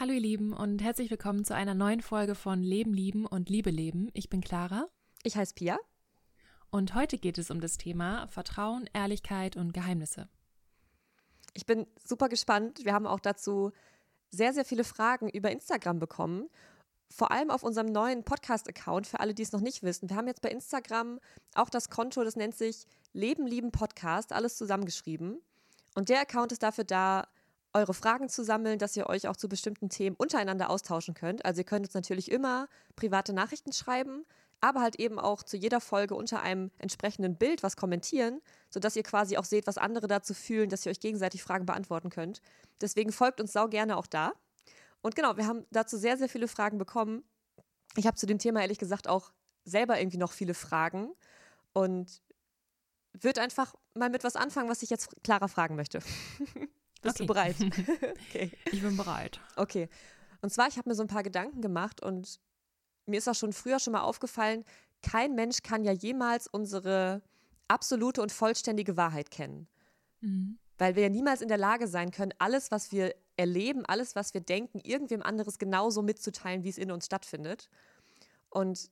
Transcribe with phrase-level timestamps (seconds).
[0.00, 3.70] Hallo ihr Lieben und herzlich willkommen zu einer neuen Folge von Leben lieben und Liebe
[3.70, 4.10] leben.
[4.14, 4.86] Ich bin Clara.
[5.24, 5.76] Ich heiße Pia.
[6.70, 10.28] Und heute geht es um das Thema Vertrauen, Ehrlichkeit und Geheimnisse.
[11.52, 12.84] Ich bin super gespannt.
[12.84, 13.72] Wir haben auch dazu
[14.30, 16.48] sehr, sehr viele Fragen über Instagram bekommen.
[17.10, 20.08] Vor allem auf unserem neuen Podcast-Account, für alle, die es noch nicht wissen.
[20.08, 21.18] Wir haben jetzt bei Instagram
[21.56, 25.42] auch das Konto, das nennt sich Leben, Lieben Podcast, alles zusammengeschrieben.
[25.96, 27.26] Und der Account ist dafür da,
[27.72, 31.44] eure Fragen zu sammeln, dass ihr euch auch zu bestimmten Themen untereinander austauschen könnt.
[31.44, 34.24] Also ihr könnt uns natürlich immer private Nachrichten schreiben,
[34.60, 39.02] aber halt eben auch zu jeder Folge unter einem entsprechenden Bild was kommentieren, sodass ihr
[39.02, 42.40] quasi auch seht, was andere dazu fühlen, dass ihr euch gegenseitig Fragen beantworten könnt.
[42.80, 44.32] Deswegen folgt uns sau gerne auch da.
[45.00, 47.22] Und genau, wir haben dazu sehr, sehr viele Fragen bekommen.
[47.96, 49.30] Ich habe zu dem Thema ehrlich gesagt auch
[49.64, 51.12] selber irgendwie noch viele Fragen
[51.72, 52.20] und
[53.12, 56.00] würde einfach mal mit was anfangen, was ich jetzt klarer fragen möchte.
[57.00, 57.26] Bist okay.
[57.26, 57.56] du bereit?
[58.28, 58.52] okay.
[58.72, 59.40] Ich bin bereit.
[59.56, 59.88] Okay.
[60.40, 62.40] Und zwar, ich habe mir so ein paar Gedanken gemacht und
[63.06, 64.64] mir ist auch schon früher schon mal aufgefallen,
[65.02, 67.22] kein Mensch kann ja jemals unsere
[67.68, 69.68] absolute und vollständige Wahrheit kennen.
[70.20, 70.58] Mhm.
[70.76, 74.34] Weil wir ja niemals in der Lage sein können, alles, was wir erleben, alles, was
[74.34, 77.68] wir denken, irgendwem anderes genauso mitzuteilen, wie es in uns stattfindet.
[78.50, 78.90] Und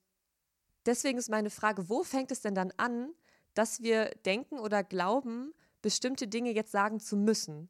[0.84, 3.12] deswegen ist meine Frage, wo fängt es denn dann an,
[3.54, 7.68] dass wir denken oder glauben, bestimmte Dinge jetzt sagen zu müssen?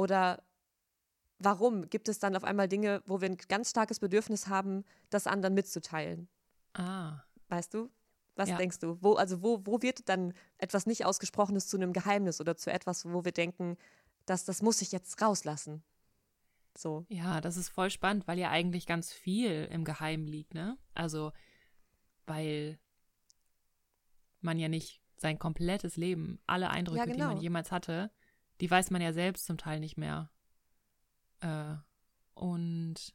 [0.00, 0.42] Oder
[1.38, 5.26] warum gibt es dann auf einmal Dinge, wo wir ein ganz starkes Bedürfnis haben, das
[5.26, 6.26] anderen mitzuteilen?
[6.72, 7.20] Ah.
[7.48, 7.90] Weißt du?
[8.34, 8.56] Was ja.
[8.56, 8.96] denkst du?
[9.02, 13.04] Wo, also wo, wo wird dann etwas nicht Ausgesprochenes zu einem Geheimnis oder zu etwas,
[13.04, 13.76] wo wir denken,
[14.24, 15.82] dass das muss ich jetzt rauslassen?
[16.74, 17.04] So.
[17.10, 20.78] Ja, das ist voll spannend, weil ja eigentlich ganz viel im Geheimen liegt, ne?
[20.94, 21.32] Also,
[22.24, 22.78] weil
[24.40, 27.16] man ja nicht sein komplettes Leben, alle Eindrücke, ja, genau.
[27.16, 27.42] die man genau.
[27.42, 28.10] jemals hatte,
[28.60, 30.30] die weiß man ja selbst zum Teil nicht mehr.
[31.40, 31.74] Äh,
[32.34, 33.14] und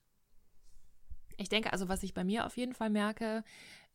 [1.37, 3.43] ich denke, also was ich bei mir auf jeden Fall merke,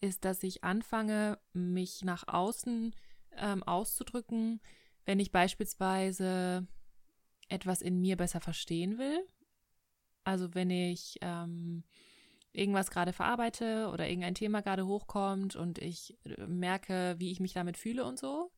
[0.01, 2.95] ist, dass ich anfange, mich nach außen
[3.37, 4.61] ähm, auszudrücken,
[5.05, 6.67] wenn ich beispielsweise
[7.49, 9.27] etwas in mir besser verstehen will.
[10.25, 11.85] Also wenn ich ähm,
[12.53, 17.55] irgendwas gerade verarbeite oder irgendein Thema gerade hochkommt und ich äh, merke, wie ich mich
[17.55, 18.53] damit fühle und so,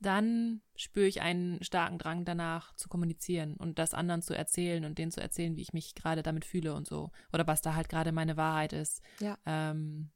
[0.00, 4.98] dann spüre ich einen starken Drang danach zu kommunizieren und das anderen zu erzählen und
[4.98, 7.10] denen zu erzählen, wie ich mich gerade damit fühle und so.
[7.32, 9.02] Oder was da halt gerade meine Wahrheit ist.
[9.20, 9.38] Ja.
[9.46, 10.10] Ähm,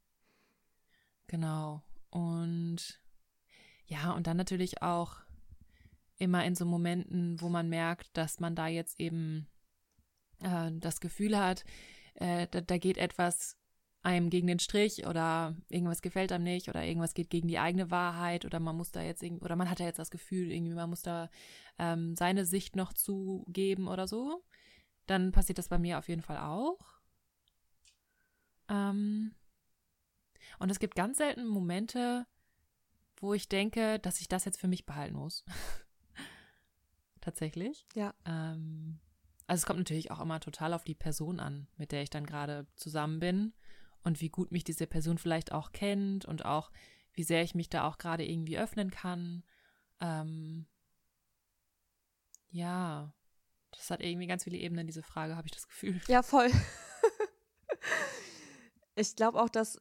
[1.27, 1.83] genau.
[2.11, 3.01] Und
[3.87, 5.17] ja, und dann natürlich auch
[6.19, 9.49] immer in so Momenten, wo man merkt, dass man da jetzt eben
[10.41, 11.65] äh, das Gefühl hat,
[12.15, 13.58] äh, da, da geht etwas
[14.03, 17.91] einem gegen den Strich oder irgendwas gefällt einem nicht oder irgendwas geht gegen die eigene
[17.91, 20.75] Wahrheit oder man muss da jetzt irgendwie, oder man hat ja jetzt das Gefühl, irgendwie
[20.75, 21.31] man muss da
[21.79, 24.45] ähm, seine Sicht noch zugeben oder so,
[25.07, 26.79] dann passiert das bei mir auf jeden Fall auch.
[28.69, 29.35] Ähm,
[30.59, 32.27] und es gibt ganz selten Momente,
[33.17, 35.45] wo ich denke, dass ich das jetzt für mich behalten muss.
[37.21, 37.87] Tatsächlich.
[37.95, 38.15] Ja.
[38.25, 39.01] Ähm,
[39.49, 42.27] also es kommt natürlich auch immer total auf die Person an, mit der ich dann
[42.27, 43.55] gerade zusammen bin
[44.03, 46.71] und wie gut mich diese Person vielleicht auch kennt und auch
[47.13, 49.43] wie sehr ich mich da auch gerade irgendwie öffnen kann.
[50.01, 50.67] Ähm,
[52.51, 53.13] ja,
[53.73, 56.01] das hat irgendwie ganz viele Ebenen, diese Frage, habe ich das Gefühl.
[56.09, 56.51] Ja, voll.
[58.95, 59.81] ich glaube auch, dass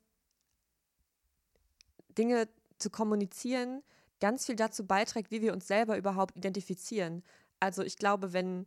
[2.18, 2.50] Dinge
[2.80, 3.84] zu kommunizieren
[4.20, 7.24] ganz viel dazu beiträgt, wie wir uns selber überhaupt identifizieren.
[7.60, 8.66] Also ich glaube, wenn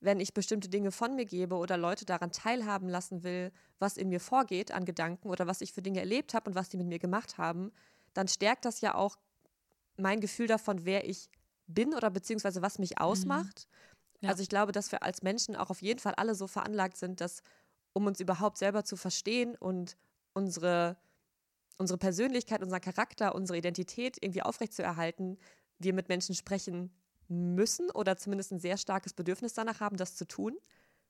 [0.00, 4.08] wenn ich bestimmte Dinge von mir gebe oder Leute daran teilhaben lassen will, was in
[4.08, 6.86] mir vorgeht an Gedanken oder was ich für Dinge erlebt habe und was die mit
[6.86, 7.72] mir gemacht haben,
[8.14, 9.18] dann stärkt das ja auch
[9.96, 11.28] mein Gefühl davon, wer ich
[11.66, 13.68] bin oder beziehungsweise was mich ausmacht.
[13.68, 13.88] Mhm.
[14.20, 14.30] Ja.
[14.30, 17.20] Also ich glaube, dass wir als Menschen auch auf jeden Fall alle so veranlagt sind,
[17.20, 17.42] dass
[17.92, 19.96] um uns überhaupt selber zu verstehen und
[20.32, 20.96] unsere,
[21.76, 25.38] unsere Persönlichkeit, unseren Charakter, unsere Identität irgendwie aufrechtzuerhalten,
[25.78, 26.90] wir mit Menschen sprechen
[27.28, 30.56] müssen oder zumindest ein sehr starkes Bedürfnis danach haben, das zu tun.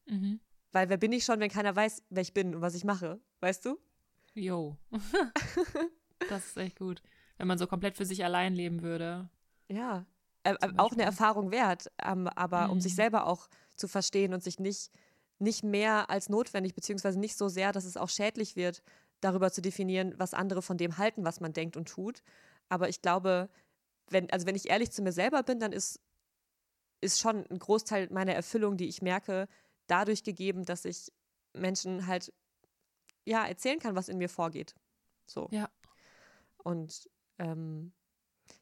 [0.06, 0.40] Mhm.
[0.72, 3.20] Weil wer bin ich schon, wenn keiner weiß, wer ich bin und was ich mache,
[3.40, 3.78] weißt du?
[4.34, 4.76] Jo.
[6.28, 7.02] das ist echt gut.
[7.38, 9.28] Wenn man so komplett für sich allein leben würde.
[9.69, 10.04] Ja,
[10.44, 12.72] äh, äh, auch eine Erfahrung wert, ähm, aber mhm.
[12.72, 12.96] um sich mhm.
[12.96, 14.90] selber auch zu verstehen und sich nicht,
[15.38, 18.82] nicht mehr als notwendig, beziehungsweise nicht so sehr, dass es auch schädlich wird,
[19.20, 22.22] darüber zu definieren, was andere von dem halten, was man denkt und tut.
[22.69, 23.48] Aber ich glaube,
[24.10, 26.00] wenn, also wenn ich ehrlich zu mir selber bin, dann ist
[27.00, 29.48] ist schon ein Großteil meiner Erfüllung, die ich merke,
[29.86, 31.12] dadurch gegeben, dass ich
[31.52, 32.32] Menschen halt
[33.24, 34.74] ja erzählen kann, was in mir vorgeht.
[35.26, 35.48] So.
[35.50, 35.68] Ja.
[36.58, 37.08] Und
[37.38, 37.92] ähm,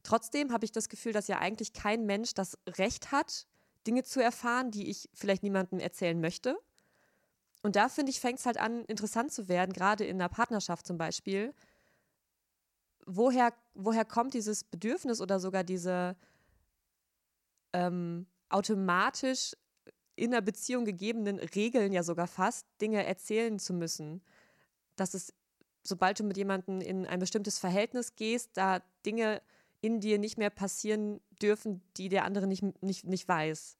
[0.02, 3.46] trotzdem habe ich das Gefühl, dass ja eigentlich kein Mensch das Recht hat,
[3.86, 6.58] Dinge zu erfahren, die ich vielleicht niemandem erzählen möchte.
[7.62, 10.86] Und da finde ich, fängt es halt an, interessant zu werden, gerade in einer Partnerschaft
[10.86, 11.54] zum Beispiel.
[13.06, 16.16] Woher, woher kommt dieses Bedürfnis oder sogar diese
[17.76, 19.54] ähm, automatisch
[20.14, 24.22] in einer Beziehung gegebenen Regeln ja sogar fast, Dinge erzählen zu müssen?
[24.96, 25.34] Dass es,
[25.82, 29.42] sobald du mit jemandem in ein bestimmtes Verhältnis gehst, da Dinge
[29.82, 33.76] in dir nicht mehr passieren dürfen, die der andere nicht, nicht, nicht weiß.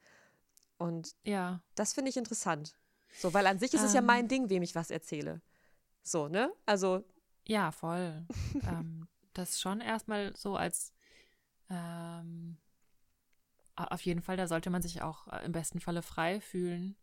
[0.78, 1.62] Und ja.
[1.74, 2.76] das finde ich interessant.
[3.18, 4.06] So, weil an sich ist ähm, es ja ähm.
[4.06, 5.40] mein Ding, wem ich was erzähle.
[6.02, 6.52] So, ne?
[6.66, 7.02] Also.
[7.46, 8.26] Ja, voll.
[8.68, 10.92] ähm, das schon erstmal so als
[11.70, 12.58] ähm,
[13.76, 16.96] auf jeden Fall, da sollte man sich auch äh, im besten Falle frei fühlen,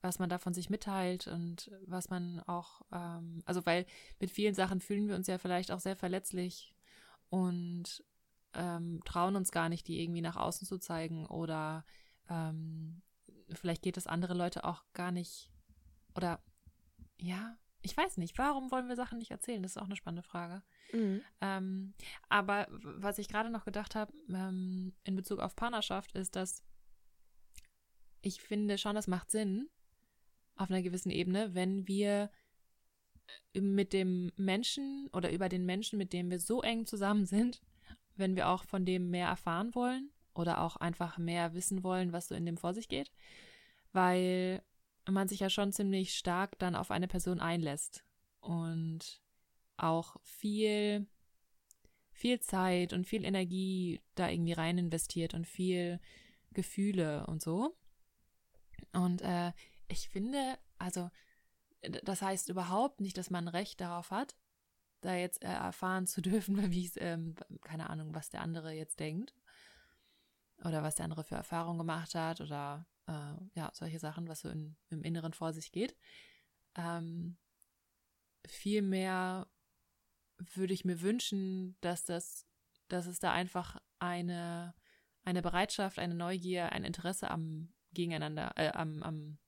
[0.00, 3.86] was man da von sich mitteilt und was man auch, ähm, also weil
[4.18, 6.74] mit vielen Sachen fühlen wir uns ja vielleicht auch sehr verletzlich
[7.28, 8.02] und
[8.54, 11.84] ähm, trauen uns gar nicht, die irgendwie nach außen zu zeigen oder
[12.28, 13.02] ähm,
[13.52, 15.50] vielleicht geht es andere Leute auch gar nicht
[16.14, 16.40] oder
[17.18, 19.62] ja, ich weiß nicht, warum wollen wir Sachen nicht erzählen?
[19.62, 20.62] Das ist auch eine spannende Frage.
[20.92, 21.22] Mhm.
[21.40, 21.94] Ähm,
[22.28, 26.62] aber was ich gerade noch gedacht habe ähm, in Bezug auf Partnerschaft ist, dass
[28.22, 29.68] ich finde schon, das macht Sinn
[30.56, 32.30] auf einer gewissen Ebene, wenn wir
[33.54, 37.62] mit dem Menschen oder über den Menschen, mit dem wir so eng zusammen sind,
[38.16, 42.28] wenn wir auch von dem mehr erfahren wollen oder auch einfach mehr wissen wollen, was
[42.28, 43.10] so in dem vor sich geht,
[43.92, 44.62] weil
[45.08, 48.04] man sich ja schon ziemlich stark dann auf eine Person einlässt
[48.40, 49.20] und
[49.76, 51.06] auch viel,
[52.12, 56.00] viel Zeit und viel Energie da irgendwie rein investiert und viel
[56.52, 57.76] Gefühle und so.
[58.92, 59.52] Und äh,
[59.88, 61.10] ich finde, also
[62.04, 64.36] das heißt überhaupt nicht, dass man Recht darauf hat,
[65.00, 69.00] da jetzt äh, erfahren zu dürfen, wie es, ähm, keine Ahnung, was der andere jetzt
[69.00, 69.34] denkt.
[70.62, 74.48] Oder was der andere für Erfahrungen gemacht hat oder äh, ja, solche Sachen, was so
[74.48, 75.96] in, im Inneren vor sich geht.
[76.74, 77.36] Ähm,
[78.46, 79.46] Vielmehr
[80.38, 82.46] würde ich mir wünschen, dass das,
[82.88, 84.74] dass es da einfach eine,
[85.24, 89.38] eine Bereitschaft, eine Neugier, ein Interesse am Gegeneinander, äh, am, am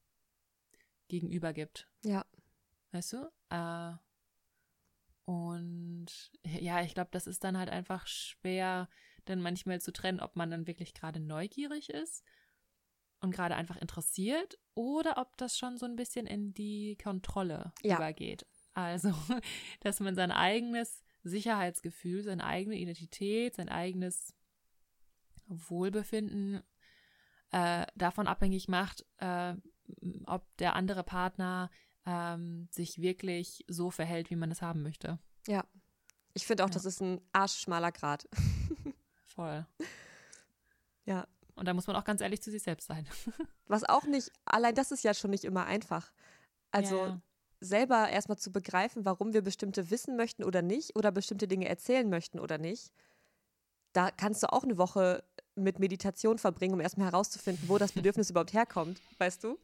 [1.09, 1.89] Gegenüber gibt.
[2.05, 2.27] Ja.
[2.91, 3.31] Weißt du?
[3.49, 3.95] Äh,
[5.25, 8.89] und ja, ich glaube, das ist dann halt einfach schwer,
[9.25, 12.25] dann manchmal zu trennen, ob man dann wirklich gerade neugierig ist
[13.23, 17.97] und gerade einfach interessiert oder ob das schon so ein bisschen in die Kontrolle ja.
[17.97, 18.47] übergeht.
[18.75, 19.13] Also,
[19.81, 24.35] dass man sein eigenes Sicherheitsgefühl, seine eigene Identität, sein eigenes
[25.47, 26.63] Wohlbefinden
[27.51, 29.55] äh, davon abhängig macht, äh,
[30.27, 31.71] ob der andere Partner
[32.07, 35.19] ähm, sich wirklich so verhält, wie man es haben möchte.
[35.47, 35.65] Ja.
[36.35, 36.75] Ich finde auch, ja.
[36.75, 38.29] das ist ein arschschmaler Grad.
[39.27, 39.67] Voll.
[41.05, 41.27] Ja.
[41.63, 43.07] Und da muss man auch ganz ehrlich zu sich selbst sein.
[43.69, 46.11] Was auch nicht, allein das ist ja schon nicht immer einfach.
[46.73, 47.21] Also ja, ja.
[47.61, 52.11] selber erstmal zu begreifen, warum wir bestimmte wissen möchten oder nicht oder bestimmte Dinge erzählen
[52.11, 52.91] möchten oder nicht.
[53.93, 55.23] Da kannst du auch eine Woche
[55.55, 59.57] mit Meditation verbringen, um erstmal herauszufinden, wo das Bedürfnis überhaupt herkommt, weißt du?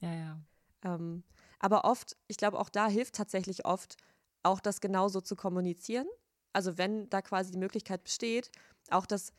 [0.00, 0.40] Ja, ja.
[0.82, 1.24] Ähm,
[1.58, 3.98] aber oft, ich glaube, auch da hilft tatsächlich oft,
[4.42, 6.06] auch das genauso zu kommunizieren.
[6.54, 8.50] Also wenn da quasi die Möglichkeit besteht,
[8.88, 9.34] auch das,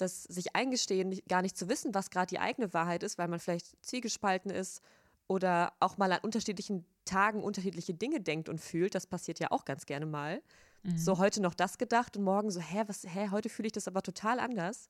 [0.00, 3.40] das sich eingestehen, gar nicht zu wissen, was gerade die eigene Wahrheit ist, weil man
[3.40, 4.80] vielleicht zwiegespalten ist
[5.26, 8.94] oder auch mal an unterschiedlichen Tagen unterschiedliche Dinge denkt und fühlt.
[8.94, 10.42] Das passiert ja auch ganz gerne mal.
[10.82, 10.96] Mhm.
[10.96, 13.88] So heute noch das gedacht und morgen so, hä, was, hä, heute fühle ich das
[13.88, 14.88] aber total anders.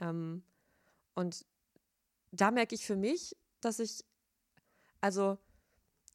[0.00, 0.42] Ähm,
[1.14, 1.44] und
[2.30, 4.04] da merke ich für mich, dass ich,
[5.00, 5.38] also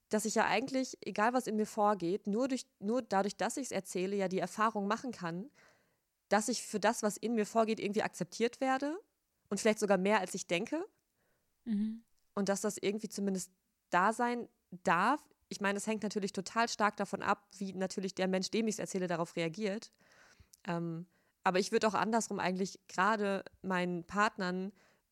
[0.10, 3.65] dass ich ja eigentlich, egal was in mir vorgeht, nur, durch, nur dadurch, dass ich
[3.65, 5.50] es erzähle, ja die Erfahrung machen kann,
[6.34, 9.00] dass ich für das, was in mir vorgeht, irgendwie akzeptiert werde
[9.50, 10.84] und vielleicht sogar mehr, als ich denke.
[11.66, 12.04] Mhm.
[12.34, 13.52] Und dass das irgendwie zumindest
[13.92, 15.22] da sein darf.
[15.50, 18.75] Ich meine, es hängt natürlich total stark davon ab, wie natürlich der Mensch, dem ich
[18.75, 19.92] es erzähle, darauf reagiert.
[20.66, 21.06] Ähm,
[21.44, 24.72] aber ich würde auch andersrum eigentlich gerade meinen Partnern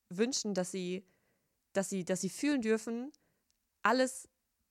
[0.09, 1.05] wünschen, dass sie,
[1.73, 3.11] dass sie, dass sie fühlen dürfen,
[3.83, 4.27] alles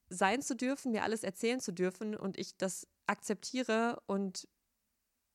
[0.09, 4.49] sein zu dürfen, mir alles erzählen zu dürfen und ich das akzeptiere und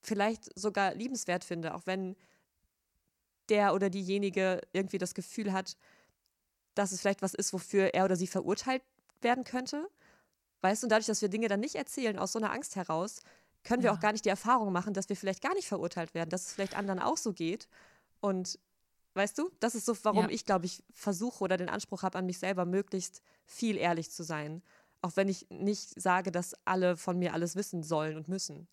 [0.05, 2.15] vielleicht sogar liebenswert finde, auch wenn
[3.49, 5.77] der oder diejenige irgendwie das Gefühl hat,
[6.73, 8.81] dass es vielleicht was ist, wofür er oder sie verurteilt
[9.21, 9.87] werden könnte.
[10.61, 13.21] Weißt du, und dadurch, dass wir Dinge dann nicht erzählen, aus so einer Angst heraus,
[13.63, 13.95] können wir ja.
[13.95, 16.53] auch gar nicht die Erfahrung machen, dass wir vielleicht gar nicht verurteilt werden, dass es
[16.53, 17.67] vielleicht anderen auch so geht.
[18.19, 18.59] Und
[19.15, 19.49] Weißt du?
[19.61, 20.29] Das ist so, warum ja.
[20.29, 24.23] ich, glaube ich, versuche oder den Anspruch habe an mich selber, möglichst viel ehrlich zu
[24.23, 24.61] sein.
[25.01, 28.67] Auch wenn ich nicht sage, dass alle von mir alles wissen sollen und müssen.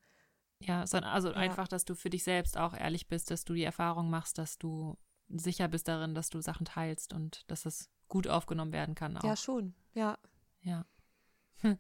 [0.67, 1.37] Ja, sondern also ja.
[1.37, 4.59] einfach, dass du für dich selbst auch ehrlich bist, dass du die Erfahrung machst, dass
[4.59, 4.97] du
[5.29, 9.17] sicher bist darin, dass du Sachen teilst und dass es gut aufgenommen werden kann.
[9.17, 9.25] Auch.
[9.25, 9.75] Ja, schon.
[9.95, 10.19] Ja.
[10.63, 10.87] Ja.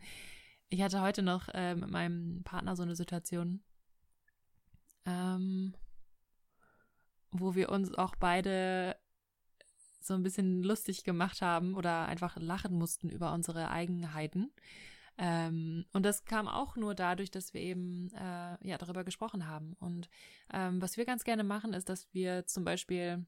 [0.68, 3.62] Ich hatte heute noch äh, mit meinem Partner so eine Situation,
[5.04, 5.74] ähm,
[7.30, 8.96] wo wir uns auch beide
[10.00, 14.50] so ein bisschen lustig gemacht haben oder einfach lachen mussten über unsere Eigenheiten.
[15.18, 19.74] Ähm, und das kam auch nur dadurch, dass wir eben äh, ja darüber gesprochen haben.
[19.78, 20.08] Und
[20.52, 23.26] ähm, was wir ganz gerne machen, ist, dass wir zum Beispiel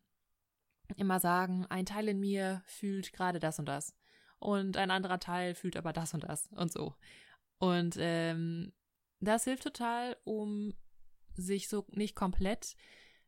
[0.97, 3.95] immer sagen, ein Teil in mir fühlt gerade das und das.
[4.39, 6.95] Und ein anderer Teil fühlt aber das und das und so.
[7.59, 8.73] Und ähm,
[9.21, 10.75] das hilft total, um
[11.35, 12.77] sich so nicht komplett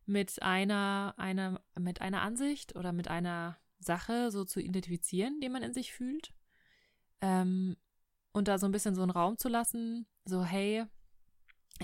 [0.05, 5.63] mit einer, einer, mit einer Ansicht oder mit einer Sache so zu identifizieren, die man
[5.63, 6.33] in sich fühlt.
[7.21, 7.77] Ähm,
[8.37, 10.85] und da so ein bisschen so einen Raum zu lassen, so, hey,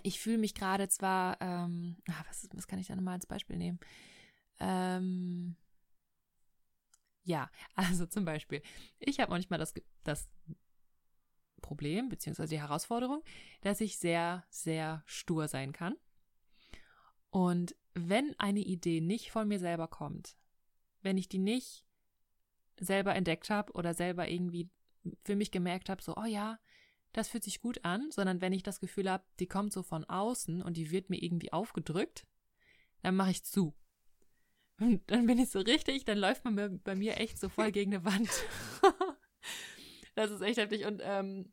[0.02, 3.56] ich fühle mich gerade zwar, ähm, ah, was, was kann ich da nochmal als Beispiel
[3.56, 3.80] nehmen?
[4.61, 5.56] Ähm,
[7.23, 8.61] ja, also zum Beispiel,
[8.99, 9.73] ich habe manchmal das,
[10.04, 10.28] das
[11.62, 13.23] Problem, beziehungsweise die Herausforderung,
[13.62, 15.97] dass ich sehr, sehr stur sein kann.
[17.30, 20.37] Und wenn eine Idee nicht von mir selber kommt,
[21.00, 21.87] wenn ich die nicht
[22.78, 24.68] selber entdeckt habe oder selber irgendwie
[25.25, 26.59] für mich gemerkt habe, so, oh ja,
[27.12, 30.04] das fühlt sich gut an, sondern wenn ich das Gefühl habe, die kommt so von
[30.04, 32.26] außen und die wird mir irgendwie aufgedrückt,
[33.02, 33.75] dann mache ich zu.
[34.78, 37.94] Und dann bin ich so richtig, dann läuft man bei mir echt so voll gegen
[37.94, 38.30] eine Wand.
[40.14, 40.87] das ist echt heftig.
[40.87, 41.52] Und ähm,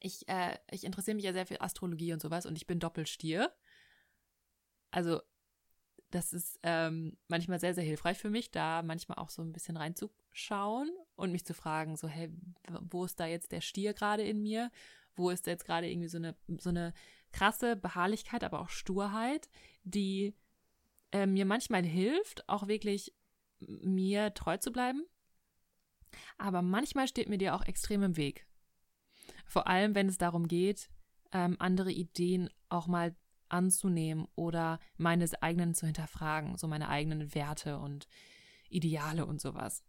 [0.00, 3.52] ich, äh, ich interessiere mich ja sehr für Astrologie und sowas und ich bin Doppelstier.
[4.90, 5.20] Also,
[6.10, 9.76] das ist ähm, manchmal sehr, sehr hilfreich für mich, da manchmal auch so ein bisschen
[9.76, 12.30] reinzuschauen und mich zu fragen, so, hey,
[12.80, 14.70] wo ist da jetzt der Stier gerade in mir?
[15.16, 16.92] Wo ist da jetzt gerade irgendwie so eine, so eine
[17.32, 19.48] krasse Beharrlichkeit, aber auch Sturheit,
[19.84, 20.34] die
[21.12, 23.14] äh, mir manchmal hilft, auch wirklich
[23.60, 25.04] mir treu zu bleiben.
[26.38, 28.46] Aber manchmal steht mir dir auch extrem im Weg.
[29.46, 30.90] Vor allem, wenn es darum geht,
[31.32, 33.14] ähm, andere Ideen auch mal
[33.48, 38.08] anzunehmen oder meine eigenen zu hinterfragen, so meine eigenen Werte und
[38.68, 39.84] Ideale und sowas.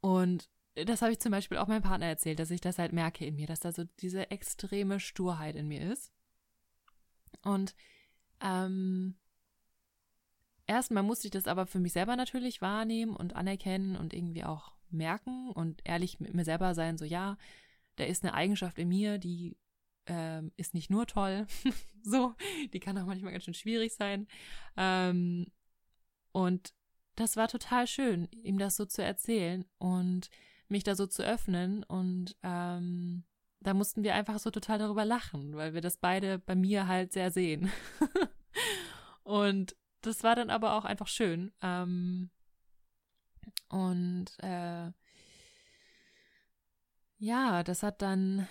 [0.00, 3.24] Und das habe ich zum Beispiel auch meinem Partner erzählt, dass ich das halt merke
[3.24, 6.12] in mir, dass da so diese extreme Sturheit in mir ist.
[7.42, 7.74] Und
[8.40, 9.16] ähm,
[10.66, 14.74] erstmal musste ich das aber für mich selber natürlich wahrnehmen und anerkennen und irgendwie auch
[14.90, 17.38] merken und ehrlich mit mir selber sein, so ja,
[17.96, 19.56] da ist eine Eigenschaft in mir, die
[20.06, 21.46] ähm, ist nicht nur toll,
[22.02, 22.34] so,
[22.72, 24.28] die kann auch manchmal ganz schön schwierig sein.
[24.76, 25.46] Ähm,
[26.32, 26.74] und
[27.16, 30.30] das war total schön, ihm das so zu erzählen und
[30.68, 31.82] mich da so zu öffnen.
[31.84, 33.24] Und ähm,
[33.60, 37.12] da mussten wir einfach so total darüber lachen, weil wir das beide bei mir halt
[37.12, 37.72] sehr sehen.
[39.22, 41.52] und das war dann aber auch einfach schön.
[41.62, 42.30] Ähm,
[43.68, 44.92] und äh,
[47.18, 48.46] ja, das hat dann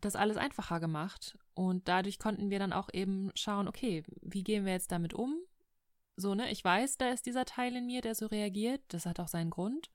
[0.00, 1.38] das alles einfacher gemacht.
[1.54, 5.39] Und dadurch konnten wir dann auch eben schauen, okay, wie gehen wir jetzt damit um?
[6.20, 8.82] So, ne, ich weiß, da ist dieser Teil in mir, der so reagiert.
[8.88, 9.90] Das hat auch seinen Grund.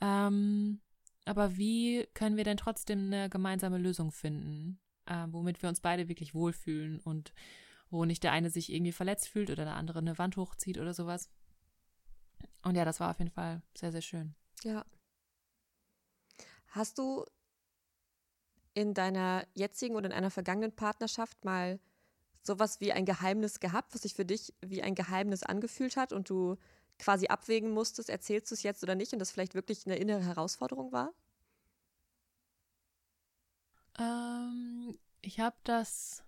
[0.00, 0.80] Ähm,
[1.24, 6.08] aber wie können wir denn trotzdem eine gemeinsame Lösung finden, äh, womit wir uns beide
[6.08, 7.32] wirklich wohlfühlen und
[7.90, 10.94] wo nicht der eine sich irgendwie verletzt fühlt oder der andere eine Wand hochzieht oder
[10.94, 11.30] sowas.
[12.62, 14.34] Und ja, das war auf jeden Fall sehr, sehr schön.
[14.64, 14.84] Ja.
[16.68, 17.24] Hast du
[18.74, 21.78] in deiner jetzigen oder in einer vergangenen Partnerschaft mal
[22.42, 26.28] sowas wie ein Geheimnis gehabt, was sich für dich wie ein Geheimnis angefühlt hat und
[26.28, 26.56] du
[26.98, 30.24] quasi abwägen musstest, erzählst du es jetzt oder nicht und das vielleicht wirklich eine innere
[30.24, 31.12] Herausforderung war?
[33.98, 36.24] Ähm, ich habe das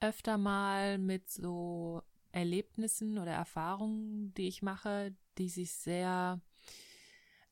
[0.00, 6.40] öfter mal mit so Erlebnissen oder Erfahrungen, die ich mache, die sich sehr,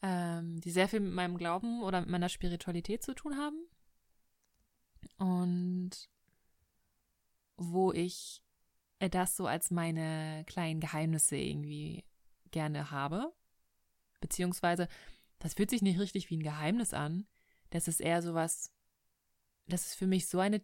[0.02, 3.66] ähm, die sehr viel mit meinem Glauben oder mit meiner Spiritualität zu tun haben.
[5.18, 6.10] Und
[7.56, 8.42] wo ich
[8.98, 12.04] das so als meine kleinen Geheimnisse irgendwie
[12.50, 13.32] gerne habe.
[14.20, 14.88] Beziehungsweise,
[15.38, 17.26] das fühlt sich nicht richtig wie ein Geheimnis an.
[17.70, 18.72] Das ist eher sowas,
[19.66, 20.62] das ist für mich so eine,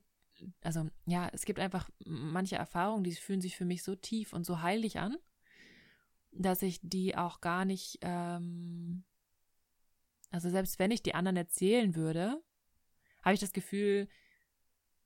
[0.60, 4.44] also ja, es gibt einfach manche Erfahrungen, die fühlen sich für mich so tief und
[4.44, 5.16] so heilig an,
[6.30, 9.04] dass ich die auch gar nicht, ähm,
[10.30, 12.40] also selbst wenn ich die anderen erzählen würde,
[13.22, 14.08] habe ich das Gefühl,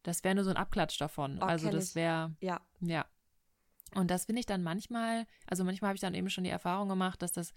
[0.03, 1.39] das wäre nur so ein Abklatsch davon.
[1.41, 2.61] Oh, also das wäre, ja.
[2.81, 3.07] ja.
[3.95, 6.89] Und das finde ich dann manchmal, also manchmal habe ich dann eben schon die Erfahrung
[6.89, 7.53] gemacht, dass das,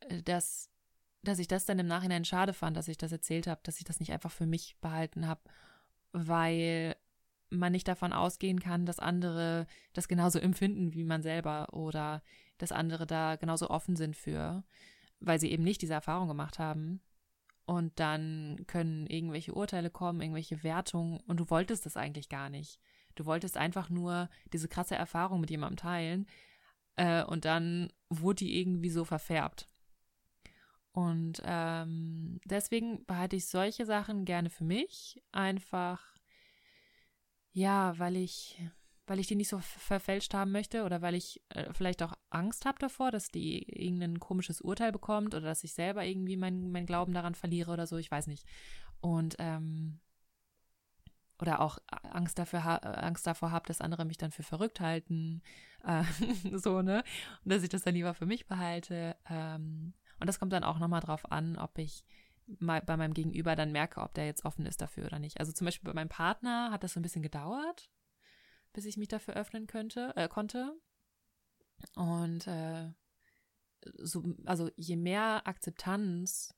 [0.00, 0.70] äh, dass,
[1.22, 3.84] dass ich das dann im Nachhinein schade fand, dass ich das erzählt habe, dass ich
[3.84, 5.40] das nicht einfach für mich behalten habe,
[6.12, 6.96] weil
[7.50, 12.22] man nicht davon ausgehen kann, dass andere das genauso empfinden wie man selber oder
[12.58, 14.64] dass andere da genauso offen sind für,
[15.20, 17.00] weil sie eben nicht diese Erfahrung gemacht haben.
[17.68, 22.80] Und dann können irgendwelche Urteile kommen, irgendwelche Wertungen und du wolltest das eigentlich gar nicht.
[23.14, 26.26] Du wolltest einfach nur diese krasse Erfahrung mit jemandem teilen
[26.96, 29.68] äh, und dann wurde die irgendwie so verfärbt.
[30.92, 35.22] Und ähm, deswegen behalte ich solche Sachen gerne für mich.
[35.30, 36.00] Einfach,
[37.52, 38.62] ja, weil ich,
[39.08, 42.64] weil ich die nicht so verfälscht haben möchte oder weil ich äh, vielleicht auch Angst
[42.64, 46.86] habe davor, dass die irgendein komisches Urteil bekommt oder dass ich selber irgendwie meinen mein
[46.86, 47.96] Glauben daran verliere oder so.
[47.96, 48.46] Ich weiß nicht.
[49.00, 50.00] Und ähm,
[51.40, 55.42] oder auch Angst dafür Angst davor habe, dass andere mich dann für verrückt halten,
[55.84, 56.02] äh,
[56.58, 57.04] so ne,
[57.44, 59.16] und dass ich das dann lieber für mich behalte.
[59.28, 62.04] Ähm, und das kommt dann auch nochmal drauf an, ob ich
[62.58, 65.38] mal bei meinem Gegenüber dann merke, ob der jetzt offen ist dafür oder nicht.
[65.38, 67.90] Also zum Beispiel bei meinem Partner hat das so ein bisschen gedauert,
[68.72, 70.78] bis ich mich dafür öffnen könnte, äh, konnte.
[71.94, 72.92] Und äh,
[73.98, 76.54] so, also je mehr Akzeptanz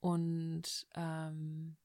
[0.00, 1.76] und ähm,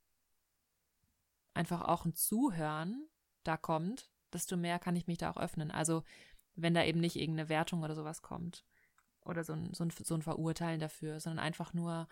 [1.53, 3.07] einfach auch ein Zuhören
[3.43, 5.71] da kommt, desto mehr kann ich mich da auch öffnen.
[5.71, 6.03] Also
[6.55, 8.65] wenn da eben nicht irgendeine Wertung oder sowas kommt
[9.21, 12.07] oder so ein, so ein, so ein Verurteilen dafür, sondern einfach nur,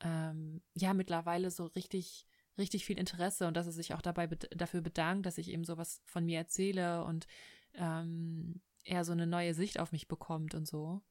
[0.00, 2.26] ähm, ja, mittlerweile so richtig,
[2.58, 5.64] richtig viel Interesse und dass er sich auch dabei be dafür bedankt, dass ich eben
[5.64, 7.26] sowas von mir erzähle und
[7.74, 11.02] ähm, er so eine neue Sicht auf mich bekommt und so.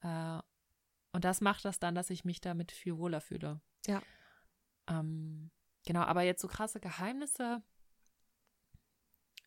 [0.00, 0.40] Äh,
[1.12, 3.60] und das macht das dann, dass ich mich damit viel wohler fühle.
[3.86, 4.02] Ja.
[4.88, 5.50] Ähm,
[5.84, 7.62] genau, aber jetzt so krasse Geheimnisse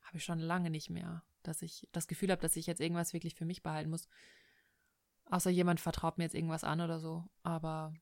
[0.03, 3.13] habe ich schon lange nicht mehr, dass ich das Gefühl habe, dass ich jetzt irgendwas
[3.13, 4.07] wirklich für mich behalten muss.
[5.25, 7.23] Außer jemand vertraut mir jetzt irgendwas an oder so.
[7.43, 7.93] Aber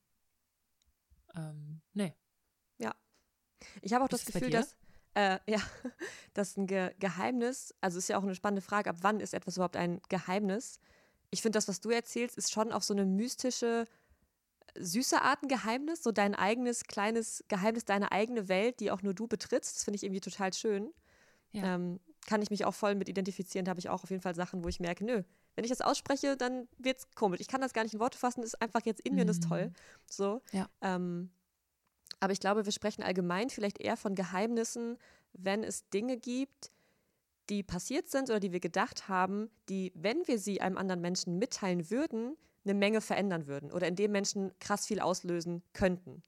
[1.34, 2.14] ähm, nee.
[2.78, 2.94] Ja.
[3.80, 4.74] Ich habe auch das Gefühl, dass
[5.14, 5.60] äh, ja,
[6.34, 9.56] dass ein Ge Geheimnis, also ist ja auch eine spannende Frage, ab wann ist etwas
[9.56, 10.78] überhaupt ein Geheimnis?
[11.30, 13.86] Ich finde, das, was du erzählst, ist schon auch so eine mystische,
[14.78, 19.14] süße Art ein Geheimnis, so dein eigenes kleines Geheimnis, deine eigene Welt, die auch nur
[19.14, 19.76] du betrittst.
[19.76, 20.92] Das finde ich irgendwie total schön.
[21.52, 21.74] Ja.
[21.74, 24.34] Ähm, kann ich mich auch voll mit identifizieren, da habe ich auch auf jeden Fall
[24.34, 25.22] Sachen, wo ich merke, nö,
[25.54, 27.40] wenn ich das ausspreche, dann wird es komisch.
[27.40, 29.48] Ich kann das gar nicht in Worte fassen, ist einfach jetzt in mir, das ist
[29.48, 29.66] toll.
[29.66, 29.74] Mhm.
[30.08, 30.42] So.
[30.52, 30.68] Ja.
[30.80, 31.30] Ähm,
[32.22, 34.96] aber ich glaube, wir sprechen allgemein vielleicht eher von Geheimnissen,
[35.32, 36.70] wenn es Dinge gibt,
[37.48, 41.40] die passiert sind oder die wir gedacht haben, die, wenn wir sie einem anderen Menschen
[41.40, 46.22] mitteilen würden, eine Menge verändern würden oder in dem Menschen krass viel auslösen könnten.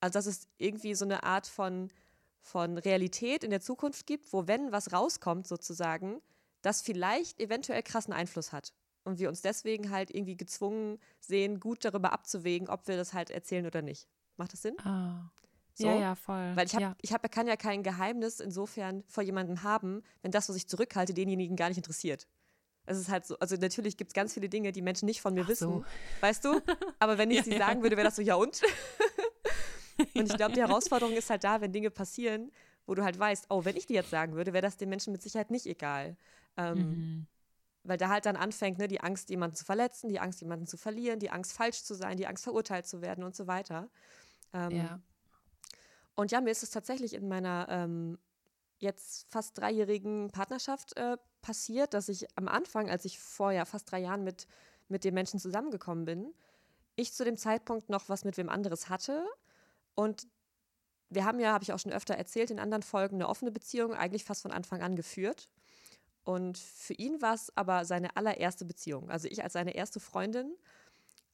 [0.00, 1.92] Also dass es irgendwie so eine Art von,
[2.40, 6.20] von Realität in der Zukunft gibt, wo wenn was rauskommt sozusagen,
[6.62, 8.72] das vielleicht eventuell krassen Einfluss hat.
[9.04, 13.30] Und wir uns deswegen halt irgendwie gezwungen sehen, gut darüber abzuwägen, ob wir das halt
[13.30, 14.08] erzählen oder nicht.
[14.36, 14.78] Macht das Sinn?
[14.80, 15.30] Ah.
[15.74, 15.86] So?
[15.86, 16.56] Ja, ja, voll.
[16.56, 16.96] Weil ich, hab, ja.
[17.02, 21.12] ich hab, kann ja kein Geheimnis insofern vor jemandem haben, wenn das, was ich zurückhalte,
[21.12, 22.26] denjenigen gar nicht interessiert.
[22.86, 25.34] Es ist halt so, also natürlich gibt es ganz viele Dinge, die Menschen nicht von
[25.34, 25.84] mir Ach wissen, so.
[26.20, 26.60] weißt du?
[26.98, 28.62] Aber wenn ich ja, sie sagen würde, wäre das so, ja und?
[30.14, 32.52] und ich glaube, die Herausforderung ist halt da, wenn Dinge passieren,
[32.86, 35.12] wo du halt weißt, oh, wenn ich die jetzt sagen würde, wäre das den Menschen
[35.12, 36.16] mit Sicherheit nicht egal.
[36.56, 37.26] Ähm, mhm.
[37.82, 40.76] Weil da halt dann anfängt, ne, die Angst, jemanden zu verletzen, die Angst, jemanden zu
[40.76, 43.90] verlieren, die Angst, falsch zu sein, die Angst, verurteilt zu werden und so weiter.
[44.56, 45.00] Ähm, ja.
[46.14, 48.18] Und ja, mir ist es tatsächlich in meiner ähm,
[48.78, 53.90] jetzt fast dreijährigen Partnerschaft äh, passiert, dass ich am Anfang, als ich vor ja fast
[53.90, 54.46] drei Jahren mit,
[54.88, 56.34] mit dem Menschen zusammengekommen bin,
[56.94, 59.26] ich zu dem Zeitpunkt noch was mit wem anderes hatte
[59.94, 60.26] und
[61.08, 63.94] wir haben ja, habe ich auch schon öfter erzählt, in anderen Folgen eine offene Beziehung
[63.94, 65.48] eigentlich fast von Anfang an geführt.
[66.24, 69.10] Und für ihn war es aber seine allererste Beziehung.
[69.10, 70.56] Also ich als seine erste Freundin.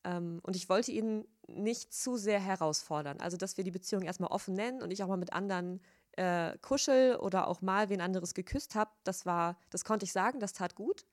[0.05, 3.21] Ähm, und ich wollte ihn nicht zu sehr herausfordern.
[3.21, 5.81] Also, dass wir die Beziehung erstmal offen nennen und ich auch mal mit anderen
[6.13, 8.91] äh, kuschel oder auch mal wen anderes geküsst habe.
[9.05, 11.07] Das war, das konnte ich sagen, das tat gut.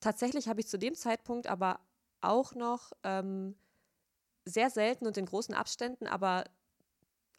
[0.00, 1.80] Tatsächlich habe ich zu dem Zeitpunkt aber
[2.20, 3.56] auch noch ähm,
[4.44, 6.44] sehr selten und in großen Abständen, aber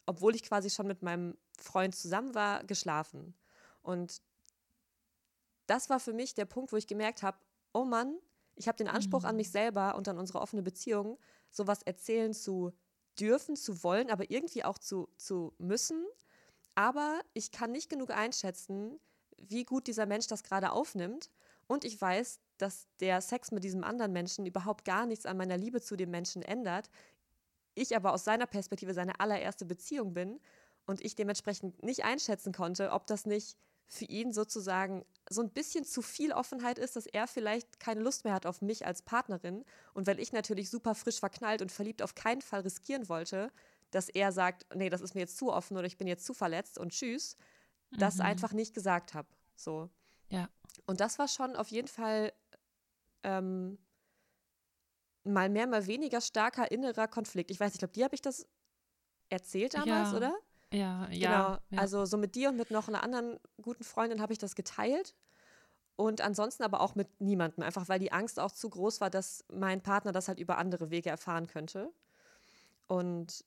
[0.06, 3.34] obwohl ich quasi schon mit meinem Freund zusammen war, geschlafen.
[3.82, 4.22] Und
[5.66, 7.38] das war für mich der Punkt, wo ich gemerkt habe,
[7.72, 8.18] oh Mann,
[8.60, 9.28] ich habe den Anspruch mhm.
[9.28, 11.18] an mich selber und an unsere offene Beziehung,
[11.50, 12.72] sowas erzählen zu
[13.18, 16.04] dürfen, zu wollen, aber irgendwie auch zu, zu müssen.
[16.74, 19.00] Aber ich kann nicht genug einschätzen,
[19.38, 21.30] wie gut dieser Mensch das gerade aufnimmt.
[21.68, 25.56] Und ich weiß, dass der Sex mit diesem anderen Menschen überhaupt gar nichts an meiner
[25.56, 26.90] Liebe zu dem Menschen ändert.
[27.74, 30.38] Ich aber aus seiner Perspektive seine allererste Beziehung bin
[30.84, 35.84] und ich dementsprechend nicht einschätzen konnte, ob das nicht für ihn sozusagen so ein bisschen
[35.84, 39.64] zu viel Offenheit ist, dass er vielleicht keine Lust mehr hat auf mich als Partnerin.
[39.94, 43.52] Und weil ich natürlich super frisch verknallt und verliebt auf keinen Fall riskieren wollte,
[43.92, 46.34] dass er sagt, nee, das ist mir jetzt zu offen oder ich bin jetzt zu
[46.34, 47.36] verletzt und tschüss,
[47.90, 47.98] mhm.
[47.98, 49.28] das einfach nicht gesagt habe.
[49.54, 49.88] So.
[50.30, 50.48] Ja.
[50.86, 52.32] Und das war schon auf jeden Fall
[53.22, 53.78] ähm,
[55.22, 57.52] mal mehr, mal weniger starker innerer Konflikt.
[57.52, 58.48] Ich weiß, ich glaube, dir habe ich das
[59.28, 60.16] erzählt damals, ja.
[60.16, 60.34] oder?
[60.72, 61.18] Ja, Genau.
[61.18, 61.60] ja.
[61.76, 65.14] Also so mit dir und mit noch einer anderen guten Freundin habe ich das geteilt.
[65.96, 69.44] Und ansonsten aber auch mit niemandem, einfach weil die Angst auch zu groß war, dass
[69.52, 71.92] mein Partner das halt über andere Wege erfahren könnte.
[72.86, 73.44] Und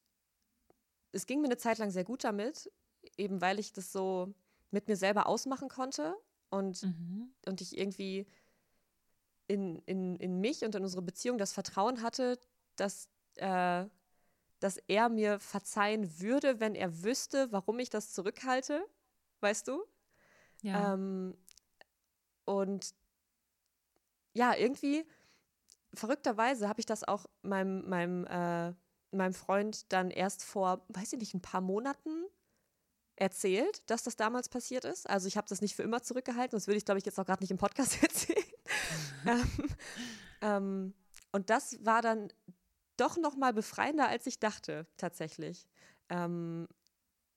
[1.12, 2.72] es ging mir eine Zeit lang sehr gut damit,
[3.18, 4.34] eben weil ich das so
[4.72, 6.16] mit mir selber ausmachen konnte
[6.50, 7.34] und, Mhm.
[7.46, 8.28] und ich irgendwie
[9.48, 12.40] in, in, in mich und in unsere Beziehung das Vertrauen hatte,
[12.76, 13.86] dass, äh,
[14.64, 18.86] dass er mir verzeihen würde, wenn er wüsste, warum ich das zurückhalte,
[19.42, 19.84] weißt du?
[20.62, 20.94] Ja.
[20.94, 21.38] Ähm,
[22.46, 22.96] und
[24.32, 25.06] ja, irgendwie,
[25.94, 28.74] verrückterweise habe ich das auch meinem, meinem, äh,
[29.12, 32.26] meinem Freund dann erst vor, weiß ich nicht, ein paar Monaten
[33.18, 35.10] erzählt, dass das damals passiert ist.
[35.10, 37.26] Also ich habe das nicht für immer zurückgehalten, das würde ich, glaube ich, jetzt auch
[37.26, 38.46] gerade nicht im Podcast erzählen.
[39.28, 39.76] ähm,
[40.42, 40.94] ähm,
[41.34, 42.32] und das war dann
[42.98, 45.68] doch noch mal befreiender, als ich dachte, tatsächlich.
[46.10, 46.68] Ähm,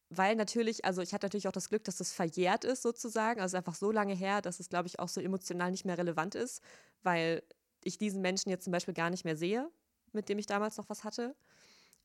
[0.09, 3.57] weil natürlich, also ich hatte natürlich auch das Glück, dass das verjährt ist sozusagen, also
[3.57, 6.63] einfach so lange her, dass es, glaube ich, auch so emotional nicht mehr relevant ist,
[7.03, 7.43] weil
[7.83, 9.69] ich diesen Menschen jetzt zum Beispiel gar nicht mehr sehe,
[10.13, 11.35] mit dem ich damals noch was hatte.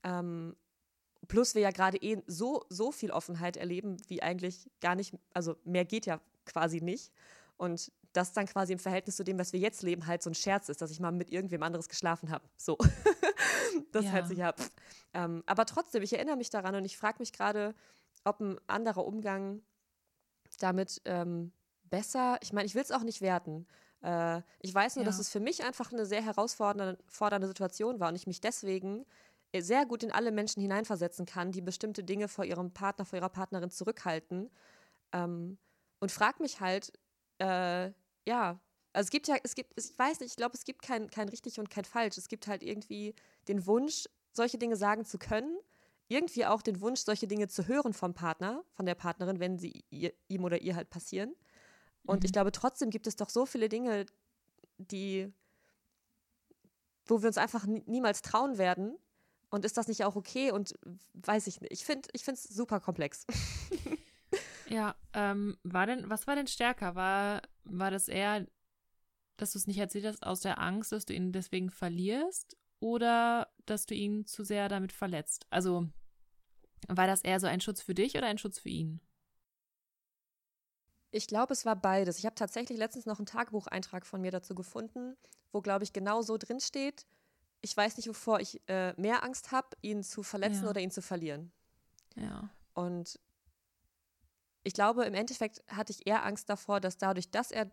[0.03, 0.55] Ähm,
[1.27, 5.55] plus wir ja gerade eh so, so viel Offenheit erleben, wie eigentlich gar nicht, also
[5.63, 7.11] mehr geht ja quasi nicht.
[7.57, 10.35] Und das dann quasi im Verhältnis zu dem, was wir jetzt leben, halt so ein
[10.35, 12.49] Scherz ist, dass ich mal mit irgendwem anderes geschlafen habe.
[12.57, 12.77] So.
[13.91, 14.11] das Ja.
[14.11, 14.53] halt sich ja.
[15.13, 17.75] Ähm, aber trotzdem, ich erinnere mich daran und ich frage mich gerade,
[18.23, 19.61] ob ein anderer Umgang
[20.59, 21.51] damit ähm,
[21.83, 23.67] besser, ich meine, ich will es auch nicht werten.
[24.01, 25.21] Äh, ich weiß nur, dass Ja.
[25.21, 29.05] es für mich einfach eine sehr herausfordernde fordernde Situation war und ich mich deswegen
[29.51, 33.17] äh, sehr gut in alle Menschen hineinversetzen kann, die bestimmte Dinge vor ihrem Partner, vor
[33.17, 34.49] ihrer Partnerin zurückhalten.
[35.13, 35.57] Ähm,
[35.99, 36.93] und frag mich halt,
[37.39, 37.91] äh,
[38.27, 38.59] ja,
[38.93, 41.29] also es gibt ja, es gibt, ich weiß nicht, ich glaube, es gibt kein, kein
[41.29, 42.17] richtig und kein falsch.
[42.17, 43.15] Es gibt halt irgendwie
[43.47, 45.57] den Wunsch, solche Dinge sagen zu können,
[46.07, 49.83] irgendwie auch den Wunsch, solche Dinge zu hören vom Partner, von der Partnerin, wenn sie
[49.89, 51.33] ihr, ihm oder ihr halt passieren.
[52.05, 52.33] Und ich Mhm.
[52.33, 54.05] glaube, trotzdem gibt es doch so viele Dinge,
[54.77, 55.31] die,
[57.05, 58.97] wo wir uns einfach nie, niemals trauen werden.
[59.49, 60.51] Und ist das nicht auch okay?
[60.51, 60.73] Und
[61.13, 61.71] weiß ich nicht.
[61.73, 63.25] Ich finde ich es super komplex.
[64.69, 66.95] Ja, ähm, war denn, was war denn stärker?
[66.95, 68.45] War, war das eher,
[69.41, 73.51] dass du es nicht erzählt hast aus der Angst, dass du ihn deswegen verlierst oder
[73.65, 75.47] dass du ihn zu sehr damit verletzt?
[75.49, 75.87] Also
[76.87, 79.01] war das eher so ein Schutz für dich oder ein Schutz für ihn?
[81.11, 82.19] Ich glaube, es war beides.
[82.19, 85.17] Ich habe tatsächlich letztens noch einen Tagebucheintrag von mir dazu gefunden,
[85.51, 87.05] wo, glaube ich, genau so drin steht.
[87.61, 90.69] Ich weiß nicht, wovor ich äh, mehr Angst habe, ihn zu verletzen Ja.
[90.69, 91.51] oder ihn zu verlieren.
[92.15, 92.49] Ja.
[92.73, 93.19] Und
[94.63, 97.71] ich glaube, im Endeffekt hatte ich eher Angst davor, dass dadurch, dass er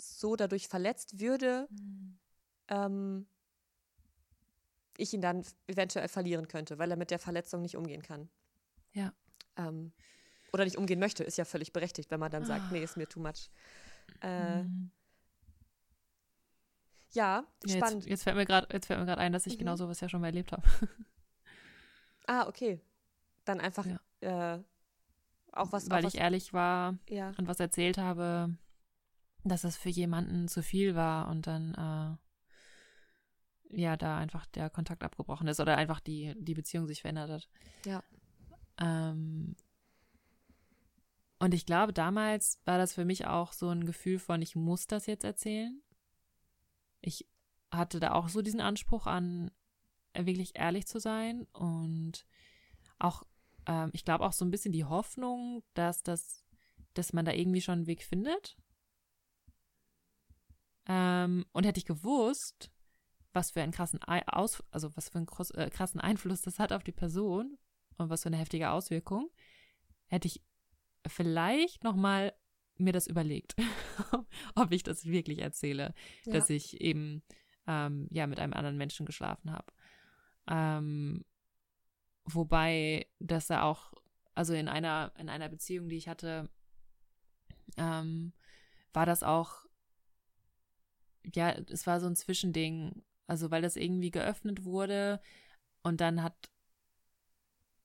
[0.00, 1.68] so dadurch verletzt würde,
[2.68, 3.26] ähm,
[4.96, 8.28] ich ihn dann eventuell verlieren könnte, weil er mit der Verletzung nicht umgehen kann.
[8.92, 9.12] Ja.
[9.56, 9.92] Ähm,
[10.52, 12.68] oder nicht umgehen möchte, ist ja völlig berechtigt, wenn man dann sagt, Ah.
[12.72, 13.50] nee, ist mir too much.
[14.20, 14.90] Äh, Mhm.
[17.12, 18.02] ja, Ja, spannend.
[18.04, 19.58] Jetzt, jetzt fällt mir gerade ein, dass ich Mhm.
[19.60, 20.62] genau sowas ja schon mal erlebt habe.
[22.26, 22.80] Ah, okay.
[23.44, 23.86] Dann einfach
[24.20, 24.58] äh,
[25.52, 25.88] auch was.
[25.90, 27.32] Weil auch ich was, ehrlich war ja.
[27.38, 28.56] und was erzählt habe,
[29.44, 31.74] dass es für jemanden zu viel war und dann
[33.72, 37.30] äh, ja da einfach der Kontakt abgebrochen ist oder einfach die, die Beziehung sich verändert
[37.30, 37.48] hat.
[37.84, 38.02] Ja.
[38.78, 39.56] Ähm,
[41.38, 44.86] und ich glaube, damals war das für mich auch so ein Gefühl von, ich muss
[44.86, 45.80] das jetzt erzählen.
[47.00, 47.26] Ich
[47.70, 49.50] hatte da auch so diesen Anspruch an,
[50.14, 52.26] wirklich ehrlich zu sein und
[52.98, 53.22] auch,
[53.66, 56.44] ähm, ich glaube auch so ein bisschen die Hoffnung, dass das,
[56.94, 58.56] dass man da irgendwie schon einen Weg findet.
[60.86, 62.70] Ähm, und hätte ich gewusst,
[63.32, 66.58] was für einen krassen Ei- Aus, also was für einen groß, äh, krassen Einfluss das
[66.58, 67.58] hat auf die Person
[67.96, 69.30] und was für eine heftige Auswirkung,
[70.06, 70.42] hätte ich
[71.06, 72.32] vielleicht noch mal
[72.76, 73.54] mir das überlegt,
[74.54, 76.32] ob ich das wirklich erzähle, Ja.
[76.32, 77.22] dass ich eben
[77.66, 79.66] ähm, ja mit einem anderen Menschen geschlafen habe.
[80.48, 81.24] Ähm,
[82.24, 83.92] wobei das ja auch,
[84.34, 86.48] also in einer in einer Beziehung, die ich hatte,
[87.76, 88.32] ähm,
[88.92, 89.66] war das auch
[91.34, 95.20] ja, es war so ein Zwischending, also weil das irgendwie geöffnet wurde
[95.82, 96.50] und dann hat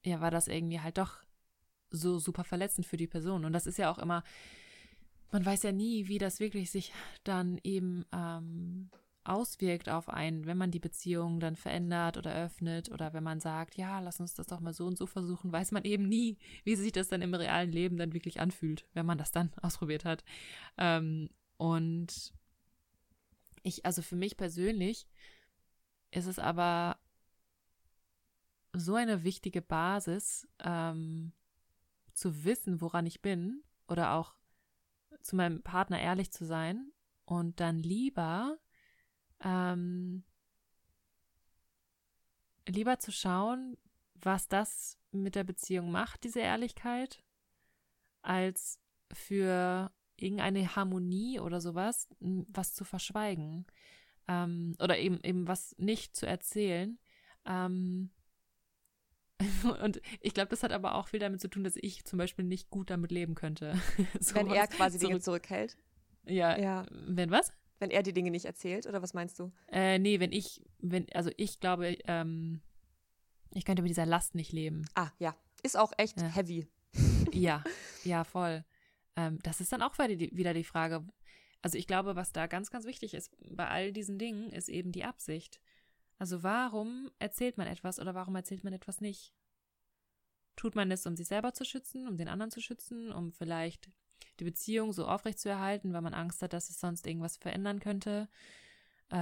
[0.06, 1.18] ja, war das irgendwie halt doch
[1.90, 3.46] so super verletzend für die Person.
[3.46, 4.24] Und das ist ja auch immer,
[5.32, 6.94] man weiß ja nie, wie das wirklich sich
[7.24, 8.90] dann eben ähm,
[9.24, 13.76] auswirkt auf einen, wenn man die Beziehung dann verändert oder öffnet oder wenn man sagt,
[13.76, 16.76] ja, lass uns das doch mal so und so versuchen, weiß man eben nie, wie
[16.76, 20.24] sich das dann im realen Leben dann wirklich anfühlt, wenn man das dann ausprobiert hat.
[20.78, 22.34] Ähm, und
[23.66, 25.08] ich, also für mich persönlich,
[26.12, 27.00] ist es aber
[28.74, 31.34] so eine wichtige Basis, ähm,
[32.14, 34.36] zu wissen, woran ich bin oder auch
[35.22, 36.92] zu meinem Partner ehrlich zu sein
[37.26, 38.58] und dann lieber
[39.42, 40.24] ähm,
[42.68, 43.78] lieber zu schauen,
[44.14, 47.24] was das mit der Beziehung macht, diese Ehrlichkeit,
[48.22, 48.80] als
[49.12, 53.66] für irgendeine Harmonie oder sowas was zu verschweigen
[54.28, 56.98] ähm, oder eben eben was nicht zu erzählen.
[57.46, 58.10] Ähm,
[59.84, 62.46] und ich glaube, das hat aber auch viel damit zu tun, dass ich zum Beispiel
[62.46, 63.80] nicht gut damit leben könnte.
[64.20, 65.78] so Wenn er quasi zurück Dinge zurückhält.
[66.26, 66.58] Ja.
[66.58, 66.86] ja.
[66.90, 67.52] Wenn was?
[67.80, 69.52] Wenn er die Dinge nicht erzählt, oder was meinst du?
[69.68, 72.62] Äh, nee, wenn ich, wenn, also ich glaube, ähm,
[73.54, 74.88] ich könnte mit dieser Last nicht leben.
[74.96, 75.36] Ah, ja.
[75.62, 76.28] Ist auch echt ja.
[76.28, 76.68] heavy.
[77.34, 77.64] ja,
[78.04, 78.64] ja, voll.
[79.16, 81.06] Ähm, das ist dann auch wieder die Frage.
[81.62, 84.92] Also ich glaube, was da ganz, ganz wichtig ist bei all diesen Dingen, ist eben
[84.92, 85.60] die Absicht.
[86.18, 89.34] Also warum erzählt man etwas oder warum erzählt man etwas nicht?
[90.56, 93.90] Tut man es, um sich selber zu schützen, um den anderen zu schützen, um vielleicht
[94.40, 97.80] die Beziehung so aufrecht zu erhalten, weil man Angst hat, dass es sonst irgendwas verändern
[97.80, 98.30] könnte
[99.10, 99.16] äh,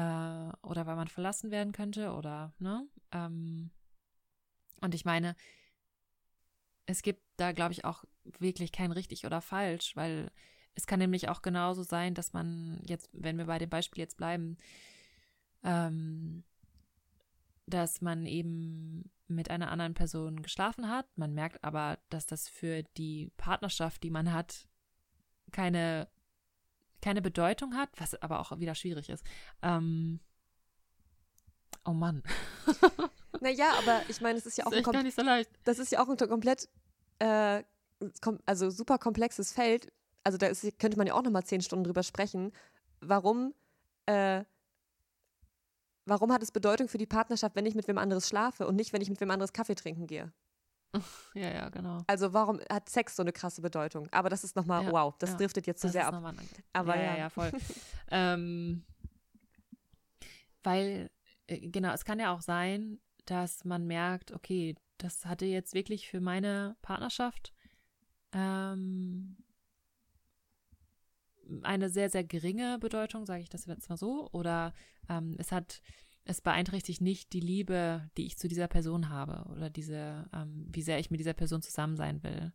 [0.62, 2.88] oder weil man verlassen werden könnte oder, ne?
[3.12, 3.72] Ähm,
[4.82, 5.36] und ich meine,
[6.86, 8.04] es gibt da, glaube ich, auch
[8.40, 10.32] wirklich kein richtig oder falsch, weil
[10.76, 14.18] es kann nämlich auch genauso sein, dass man jetzt, wenn wir bei dem Beispiel jetzt
[14.18, 14.58] bleiben,
[15.64, 16.44] ähm,
[17.66, 21.08] dass man eben mit einer anderen Person geschlafen hat.
[21.16, 24.68] Man merkt aber, dass das für die Partnerschaft, die man hat,
[25.52, 26.08] keine,
[27.02, 29.26] keine Bedeutung hat, was aber auch wieder schwierig ist.
[29.62, 30.20] Ähm,
[31.86, 32.24] oh Mann.
[33.42, 35.24] naja, aber ich meine, es ist ja auch ist ein, so
[35.64, 36.70] das ist ja auch ein komplett,
[37.20, 37.64] äh,
[38.46, 39.92] also super komplexes Feld.
[40.24, 42.52] Also da ist, könnte man ja auch nochmal zehn Stunden drüber sprechen,
[43.02, 43.54] warum
[44.06, 44.44] äh,
[46.06, 48.94] warum hat es Bedeutung für die Partnerschaft, wenn ich mit wem anderes schlafe und nicht,
[48.94, 50.32] wenn ich mit wem anderes Kaffee trinken gehe?
[51.34, 52.04] Ja, ja, genau.
[52.06, 54.08] Also warum hat Sex so eine krasse Bedeutung?
[54.12, 56.24] Aber das ist nochmal, ja, wow, das ja, driftet jetzt zu so sehr ab.
[56.72, 57.52] Aber ja, ja, ja voll.
[58.12, 58.86] ähm,
[60.62, 61.10] weil,
[61.48, 66.08] äh, genau, es kann ja auch sein, dass man merkt, okay, das hatte jetzt wirklich
[66.08, 67.54] für meine Partnerschaft
[68.34, 69.38] ähm,
[71.62, 74.30] eine sehr, sehr geringe Bedeutung, sage ich das jetzt mal so.
[74.32, 74.74] Oder
[75.10, 75.82] ähm, es hat,
[76.26, 80.82] es beeinträchtigt nicht die Liebe, die ich zu dieser Person habe oder diese, ähm, wie
[80.82, 82.54] sehr ich mit dieser Person zusammen sein will.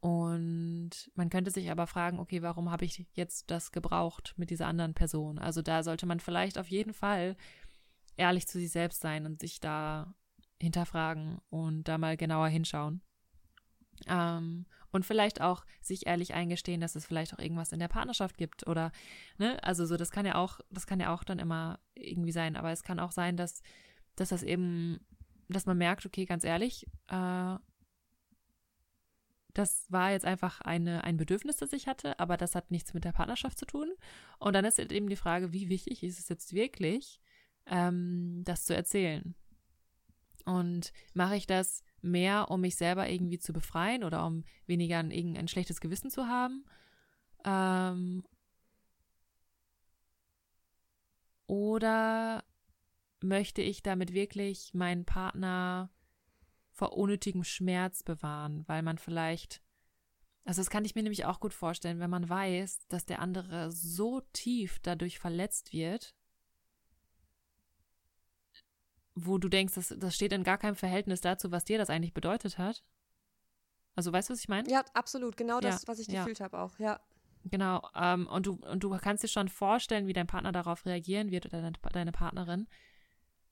[0.00, 4.66] Und man könnte sich aber fragen, okay, warum habe ich jetzt das gebraucht mit dieser
[4.66, 5.38] anderen Person?
[5.38, 7.36] Also da sollte man vielleicht auf jeden Fall
[8.16, 10.14] ehrlich zu sich selbst sein und sich da
[10.60, 13.02] hinterfragen und da mal genauer hinschauen.
[14.06, 18.36] Ähm, und vielleicht auch sich ehrlich eingestehen, dass es vielleicht auch irgendwas in der Partnerschaft
[18.36, 18.92] gibt oder,
[19.38, 22.56] ne, also so, das kann ja auch, das kann ja auch dann immer irgendwie sein,
[22.56, 23.62] aber es kann auch sein, dass,
[24.16, 25.00] dass das eben,
[25.48, 27.56] dass man merkt, okay, ganz ehrlich, äh,
[29.54, 33.04] das war jetzt einfach eine, ein Bedürfnis, das ich hatte, aber das hat nichts mit
[33.04, 33.90] der Partnerschaft zu tun.
[34.38, 37.20] Und dann ist eben die Frage, wie wichtig ist es jetzt wirklich,
[37.66, 39.34] ähm, das zu erzählen?
[40.44, 45.36] Und mache ich das mehr, um mich selber irgendwie zu befreien oder um weniger ein,
[45.36, 46.64] ein schlechtes Gewissen zu haben.
[47.44, 48.24] Ähm,
[51.46, 52.44] oder
[53.20, 55.90] möchte ich damit wirklich meinen Partner
[56.70, 59.62] vor unnötigem Schmerz bewahren, weil man vielleicht,
[60.44, 63.70] also das kann ich mir nämlich auch gut vorstellen, wenn man weiß, dass der andere
[63.70, 66.14] so tief dadurch verletzt wird,
[69.14, 72.14] wo du denkst, das, das steht in gar keinem Verhältnis dazu, was dir das eigentlich
[72.14, 72.82] bedeutet hat.
[73.94, 74.70] Also weißt du, was ich meine?
[74.70, 75.36] Ja, absolut.
[75.36, 76.44] Genau das, ja, was ich gefühlt ja.
[76.44, 77.00] habe auch, ja.
[77.44, 77.88] Genau.
[77.94, 81.46] Ähm, und, du, und du kannst dir schon vorstellen, wie dein Partner darauf reagieren wird
[81.46, 82.68] oder deine, deine Partnerin.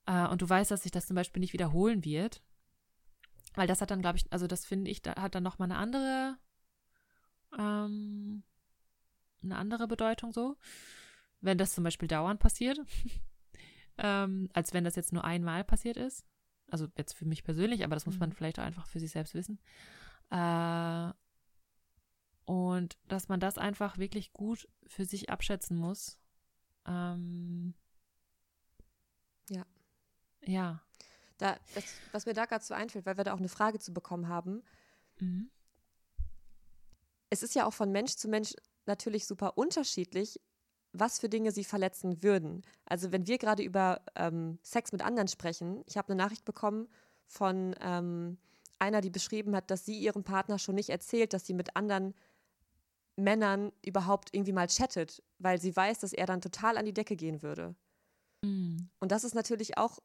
[0.05, 2.41] Äh, und du weißt, dass sich das zum Beispiel nicht wiederholen wird.
[3.53, 5.77] Weil das hat dann, glaube ich, also das finde ich, da hat dann nochmal eine
[5.77, 6.37] andere,
[7.57, 8.43] ähm,
[9.43, 10.57] eine andere Bedeutung so.
[11.41, 12.79] Wenn das zum Beispiel dauernd passiert.
[13.97, 16.25] ähm, als wenn das jetzt nur einmal passiert ist.
[16.69, 18.33] Also jetzt für mich persönlich, aber das muss man mhm.
[18.33, 19.59] vielleicht auch einfach für sich selbst wissen.
[20.29, 21.11] Äh,
[22.45, 26.17] und dass man das einfach wirklich gut für sich abschätzen muss.
[26.85, 27.73] Ähm,
[29.49, 29.65] ja.
[30.45, 30.81] Ja.
[31.37, 33.93] Da, das, was mir da gerade so einfällt, weil wir da auch eine Frage zu
[33.93, 34.63] bekommen haben.
[35.19, 35.49] Mhm.
[37.29, 38.53] Es ist ja auch von Mensch zu Mensch
[38.85, 40.39] natürlich super unterschiedlich,
[40.93, 42.63] was für Dinge sie verletzen würden.
[42.85, 46.87] Also wenn wir gerade über ähm, Sex mit anderen sprechen, ich habe eine Nachricht bekommen
[47.25, 48.37] von ähm,
[48.79, 52.13] einer, die beschrieben hat, dass sie ihrem Partner schon nicht erzählt, dass sie mit anderen
[53.15, 57.15] Männern überhaupt irgendwie mal chattet, weil sie weiß, dass er dann total an die Decke
[57.15, 57.75] gehen würde.
[58.41, 58.89] Mhm.
[58.99, 59.99] Und das ist natürlich auch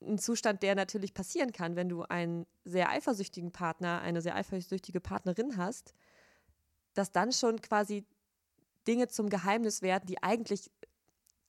[0.00, 5.00] ein Zustand, der natürlich passieren kann, wenn du einen sehr eifersüchtigen Partner, eine sehr eifersüchtige
[5.00, 5.94] Partnerin hast,
[6.94, 8.04] dass dann schon quasi
[8.88, 10.70] Dinge zum Geheimnis werden, die eigentlich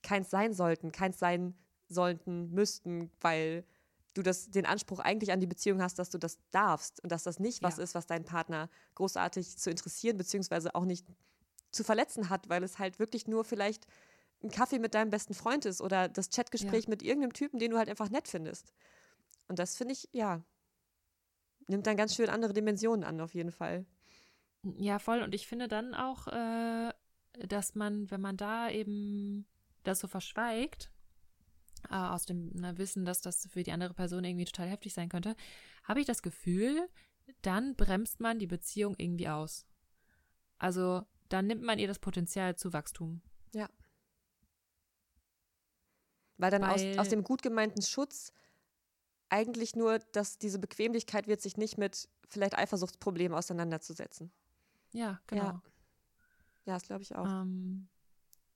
[0.03, 1.55] keins sein sollten, keins sein
[1.87, 3.65] sollten, müssten, weil
[4.13, 7.23] du das, den Anspruch eigentlich an die Beziehung hast, dass du das darfst und dass
[7.23, 7.83] das nicht was ja.
[7.83, 11.07] ist, was deinen Partner großartig zu interessieren, beziehungsweise auch nicht
[11.71, 13.85] zu verletzen hat, weil es halt wirklich nur vielleicht
[14.43, 16.89] ein Kaffee mit deinem besten Freund ist oder das Chatgespräch ja.
[16.89, 18.73] mit irgendeinem Typen, den du halt einfach nett findest.
[19.47, 20.41] Und das finde ich, ja,
[21.67, 23.85] nimmt dann ganz schön andere Dimensionen an, auf jeden Fall.
[24.77, 25.21] Ja, voll.
[25.21, 26.91] Und ich finde dann auch, äh,
[27.47, 29.45] dass man, wenn man da eben
[29.83, 30.91] das so verschweigt,
[31.89, 35.09] äh, aus dem na, Wissen, dass das für die andere Person irgendwie total heftig sein
[35.09, 35.35] könnte,
[35.83, 36.89] habe ich das Gefühl,
[37.41, 39.65] dann bremst man die Beziehung irgendwie aus.
[40.57, 43.21] Also dann nimmt man ihr das Potenzial zu Wachstum.
[43.53, 43.69] Ja.
[46.37, 48.33] Weil dann Weil, aus, aus dem gut gemeinten Schutz
[49.29, 54.31] eigentlich nur, dass diese Bequemlichkeit wird, sich nicht mit vielleicht Eifersuchtsproblemen auseinanderzusetzen.
[54.91, 55.43] Ja, genau.
[55.43, 55.61] Ja,
[56.69, 57.25] ja das glaube ich auch.
[57.25, 57.87] Ähm,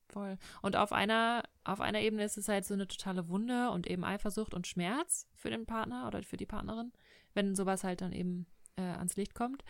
[0.08, 0.38] voll.
[0.62, 4.04] Und auf einer, auf einer Ebene ist es halt so eine totale Wunde und eben
[4.04, 6.92] Eifersucht und Schmerz für den Partner oder für die Partnerin,
[7.34, 8.46] wenn sowas halt dann eben
[8.76, 9.64] äh, ans Licht kommt.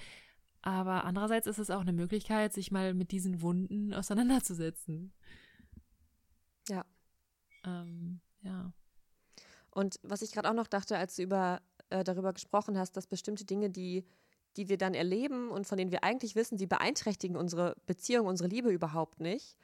[0.63, 5.13] Aber andererseits ist es auch eine Möglichkeit, sich mal mit diesen Wunden auseinanderzusetzen.
[6.69, 6.85] Ja.
[7.65, 8.73] Ähm, ja.
[9.71, 13.07] Und was ich gerade auch noch dachte, als du über, äh, darüber gesprochen hast, dass
[13.07, 14.05] bestimmte Dinge, die,
[14.57, 18.49] die wir dann erleben und von denen wir eigentlich wissen, die beeinträchtigen unsere Beziehung, unsere
[18.49, 19.57] Liebe überhaupt nicht.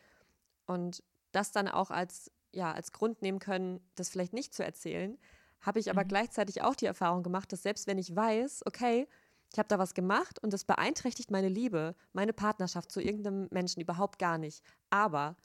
[0.67, 5.19] Und das dann auch als, ja, als Grund nehmen können, das vielleicht nicht zu erzählen,
[5.61, 6.09] habe ich aber mhm.
[6.09, 9.07] gleichzeitig auch die Erfahrung gemacht, dass selbst wenn ich weiß, okay,
[9.53, 13.81] ich habe da was gemacht und das beeinträchtigt meine Liebe, meine Partnerschaft zu irgendeinem Menschen
[13.81, 14.63] überhaupt gar nicht.
[14.91, 15.37] Aber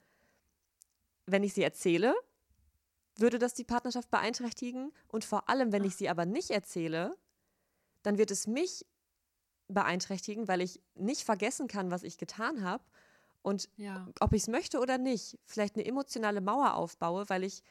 [1.26, 2.14] wenn ich sie erzähle,
[3.16, 4.92] würde das die Partnerschaft beeinträchtigen.
[5.08, 7.16] Und vor allem, wenn ich sie aber nicht erzähle,
[8.02, 8.86] dann wird es mich
[9.68, 12.84] beeinträchtigen, weil ich nicht vergessen kann, was ich getan habe.
[13.42, 14.08] Und ja.
[14.20, 17.62] ob ich es möchte oder nicht, vielleicht eine emotionale Mauer aufbaue, weil ich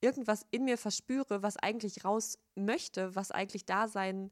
[0.00, 4.30] irgendwas in mir verspüre, was eigentlich raus möchte, was eigentlich da sein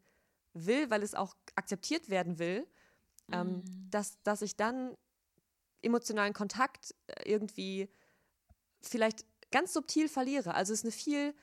[0.52, 2.66] will, weil es auch akzeptiert werden will,
[3.32, 3.54] ähm, mhm.
[3.54, 4.96] ähm, dass, dass ich dann
[5.80, 7.88] emotionalen Kontakt äh, irgendwie
[8.80, 10.54] vielleicht ganz subtil verliere.
[10.54, 11.34] Also es ist eine viel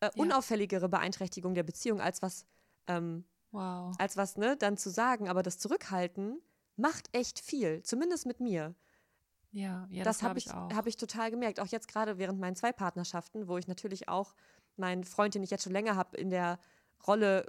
[0.00, 2.46] äh, unauffälligere Beeinträchtigung der Beziehung, als was,
[2.86, 3.24] ähm,
[3.56, 3.94] wow.
[3.98, 5.28] als was, ne, dann zu sagen.
[5.28, 6.40] Aber das Zurückhalten
[6.76, 8.74] macht echt viel, zumindest mit mir.
[9.52, 11.60] Ja, ja das, das habe ich, hab ich total gemerkt.
[11.60, 14.34] Auch jetzt gerade während meinen zwei Partnerschaften, wo ich natürlich auch
[14.76, 16.58] meinen Freund, den ich jetzt schon länger habe, in der
[17.06, 17.46] Rolle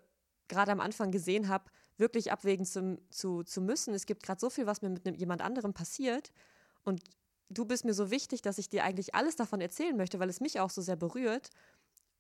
[0.48, 1.66] gerade am Anfang gesehen habe,
[1.98, 3.94] wirklich abwägen zu, zu, zu müssen.
[3.94, 6.32] Es gibt gerade so viel, was mir mit jemand anderem passiert.
[6.84, 7.04] Und
[7.50, 10.40] du bist mir so wichtig, dass ich dir eigentlich alles davon erzählen möchte, weil es
[10.40, 11.50] mich auch so sehr berührt.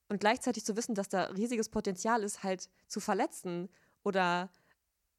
[0.10, 3.70] Und gleichzeitig zu wissen, dass da riesiges Potenzial ist, halt zu verletzen
[4.04, 4.50] oder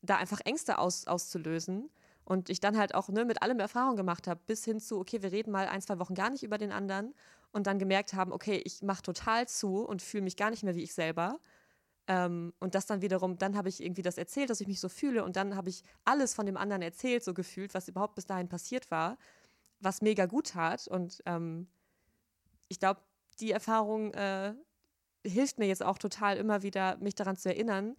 [0.01, 1.91] da einfach Ängste aus, auszulösen.
[2.25, 5.23] Und ich dann halt auch ne, mit allem Erfahrung gemacht habe, bis hin zu, okay,
[5.23, 7.15] wir reden mal ein, zwei Wochen gar nicht über den anderen
[7.53, 10.75] und dann gemerkt haben, okay, ich mache total zu und fühle mich gar nicht mehr
[10.75, 11.39] wie ich selber.
[12.07, 14.91] Ähm, und das dann wiederum, dann habe ich irgendwie das erzählt, dass ich mich so
[14.91, 18.27] fühle und dann habe ich alles von dem anderen erzählt, so gefühlt, was überhaupt bis
[18.27, 19.17] dahin passiert war
[19.81, 20.89] was mega gut tat.
[20.89, 21.69] Und ähm,
[22.69, 23.01] ich glaube,
[23.41, 24.55] die Erfahrung äh,
[25.27, 27.97] hilft mir jetzt auch total immer wieder, mich daran zu erinnern,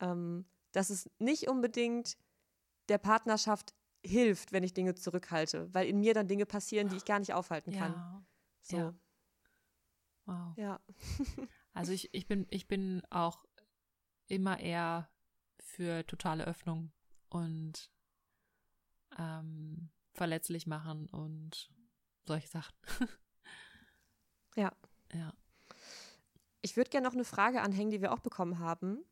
[0.00, 2.16] ähm, dass es nicht unbedingt
[2.88, 3.74] der Partnerschaft
[4.04, 7.32] hilft, wenn ich Dinge zurückhalte, weil in mir dann Dinge passieren, die ich gar nicht
[7.32, 7.92] aufhalten kann.
[7.92, 8.24] Ja.
[8.62, 8.76] So.
[8.76, 8.94] Ja.
[10.26, 10.56] Wow.
[10.56, 10.80] Ja.
[11.74, 13.44] also ich, ich, bin, ich bin auch
[14.26, 15.08] immer eher
[15.58, 16.92] für totale Öffnung
[17.28, 17.90] und
[19.18, 21.70] ähm, verletzlich machen und
[22.24, 22.74] solche Sachen.
[24.56, 24.72] ja.
[25.12, 25.32] Ja.
[26.64, 29.04] Ich würde gerne noch eine Frage anhängen, die wir auch bekommen haben.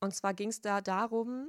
[0.00, 1.48] Und zwar ging es da darum,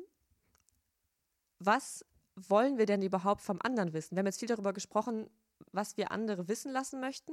[1.60, 2.04] was
[2.36, 4.17] wollen wir denn überhaupt vom anderen wissen?
[4.17, 5.29] Wir haben jetzt viel darüber gesprochen,
[5.71, 7.31] was wir andere wissen lassen möchten.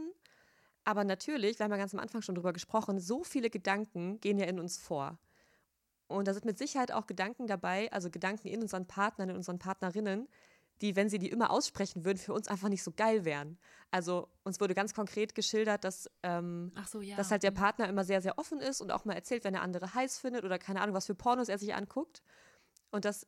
[0.85, 4.39] Aber natürlich, wir haben ja ganz am Anfang schon darüber gesprochen, so viele Gedanken gehen
[4.39, 5.19] ja in uns vor.
[6.07, 9.59] Und da sind mit Sicherheit auch Gedanken dabei, also Gedanken in unseren Partnern, in unseren
[9.59, 10.29] Partnerinnen,
[10.81, 13.59] die, wenn sie die immer aussprechen würden, für uns einfach nicht so geil wären.
[13.91, 17.17] Also uns wurde ganz konkret geschildert, dass, ähm, so, ja.
[17.17, 19.63] dass halt der Partner immer sehr, sehr offen ist und auch mal erzählt, wenn der
[19.63, 22.23] andere heiß findet oder keine Ahnung, was für Pornos er sich anguckt.
[22.91, 23.27] Und das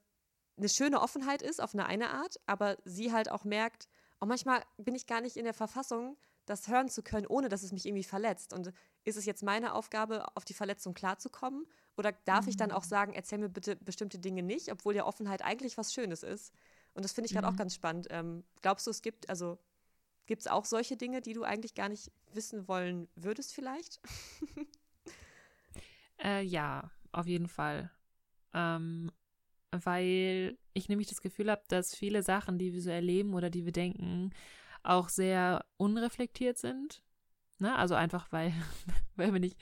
[0.59, 3.89] eine schöne Offenheit ist auf eine eine Art, aber sie halt auch merkt,
[4.21, 6.17] oh, manchmal bin ich gar nicht in der Verfassung,
[6.47, 8.53] das hören zu können, ohne dass es mich irgendwie verletzt.
[8.53, 8.73] Und
[9.05, 11.67] ist es jetzt meine Aufgabe, auf die Verletzung klarzukommen?
[11.97, 12.51] Oder darf mhm.
[12.51, 12.89] ich dann auch mhm.
[12.89, 16.53] sagen, erzähl mir bitte bestimmte Dinge nicht, obwohl ja Offenheit eigentlich was Schönes ist?
[16.97, 17.53] Und das finde ich gerade mhm.
[17.53, 18.09] auch ganz spannend.
[18.11, 19.59] Ähm, glaubst du, es gibt, also
[20.27, 24.01] Gibt es auch solche Dinge, die du eigentlich gar nicht wissen wollen würdest vielleicht?
[26.23, 27.91] äh, ja, auf jeden Fall.
[28.53, 29.13] Ähm,
[29.71, 33.65] weil ich nämlich das Gefühl habe, dass viele Sachen, die wir so erleben oder die
[33.65, 34.31] wir denken,
[34.83, 37.03] auch sehr unreflektiert sind.
[37.59, 37.75] Ne?
[37.77, 38.53] Also einfach, weil,
[39.17, 39.59] weil wir nicht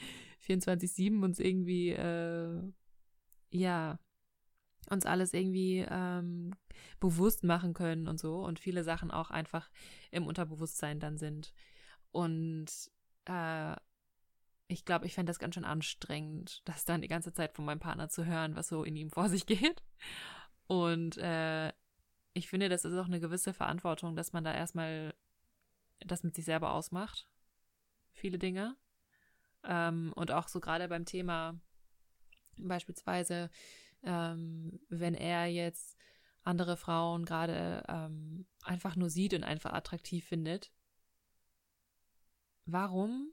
[0.47, 2.73] 24-7 uns irgendwie, äh,
[3.51, 3.99] ja,
[4.91, 6.55] uns alles irgendwie ähm,
[7.01, 9.71] bewusst machen können und so und viele Sachen auch einfach
[10.11, 11.55] im Unterbewusstsein dann sind.
[12.13, 12.67] Und
[13.27, 13.75] äh,
[14.69, 17.81] ich glaube, ich fände das ganz schön anstrengend, das dann die ganze Zeit von meinem
[17.81, 19.83] Partner zu hören, was so in ihm vor sich geht.
[20.67, 21.73] Und äh,
[22.33, 25.15] ich finde, das ist auch eine gewisse Verantwortung, dass man da erstmal
[26.01, 27.29] das mit sich selber ausmacht.
[28.13, 28.77] Viele Dinge.
[29.63, 31.59] Ähm, und auch so gerade beim Thema
[32.57, 33.51] beispielsweise,
[34.05, 35.97] ähm, wenn er jetzt
[36.43, 40.71] andere Frauen gerade ähm, einfach nur sieht und einfach attraktiv findet,
[42.67, 43.33] warum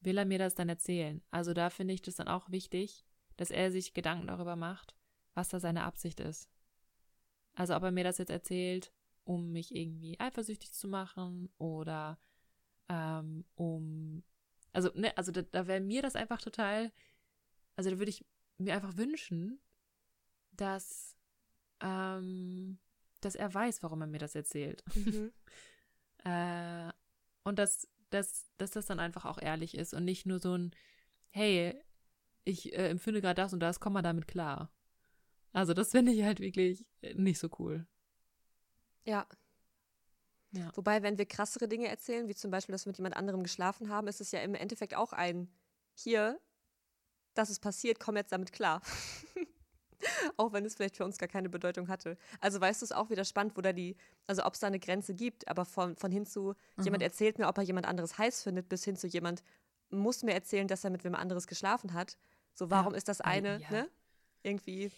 [0.00, 1.22] will er mir das dann erzählen?
[1.30, 3.04] Also da finde ich das dann auch wichtig,
[3.36, 4.94] dass er sich Gedanken darüber macht,
[5.34, 6.50] was da seine Absicht ist.
[7.54, 8.92] Also ob er mir das jetzt erzählt,
[9.24, 12.18] um mich irgendwie eifersüchtig zu machen oder
[12.88, 14.22] ähm, um
[14.74, 16.92] also ne, also da, da wäre mir das einfach total,
[17.76, 18.26] also da würde ich
[18.58, 19.60] mir einfach wünschen,
[20.52, 21.16] dass
[21.80, 22.78] ähm,
[23.24, 24.82] dass er weiß, warum er mir das erzählt.
[24.94, 25.32] Mhm.
[26.24, 26.92] äh,
[27.42, 30.72] und dass, dass, dass das dann einfach auch ehrlich ist und nicht nur so ein,
[31.30, 31.74] hey,
[32.44, 34.70] ich äh, empfinde gerade das und das, komm mal damit klar.
[35.52, 37.86] Also das finde ich halt wirklich nicht so cool.
[39.04, 39.26] Ja.
[40.52, 40.70] ja.
[40.74, 43.88] Wobei, wenn wir krassere Dinge erzählen, wie zum Beispiel, dass wir mit jemand anderem geschlafen
[43.88, 45.48] haben, ist es ja im Endeffekt auch ein,
[45.94, 46.40] hier,
[47.34, 48.80] das ist passiert, komm jetzt damit klar.
[50.36, 52.16] auch wenn es vielleicht für uns gar keine Bedeutung hatte.
[52.40, 54.78] Also weißt du es auch wieder spannend, wo da die, also ob es da eine
[54.78, 56.84] Grenze gibt, aber von, von hin zu, mhm.
[56.84, 59.42] jemand erzählt mir, ob er jemand anderes heiß findet, bis hin zu jemand
[59.90, 62.16] muss mir erzählen, dass er mit wem anderes geschlafen hat.
[62.54, 62.98] So, warum ja.
[62.98, 63.70] ist das eine, ja.
[63.70, 63.88] ne?
[64.42, 64.90] Irgendwie.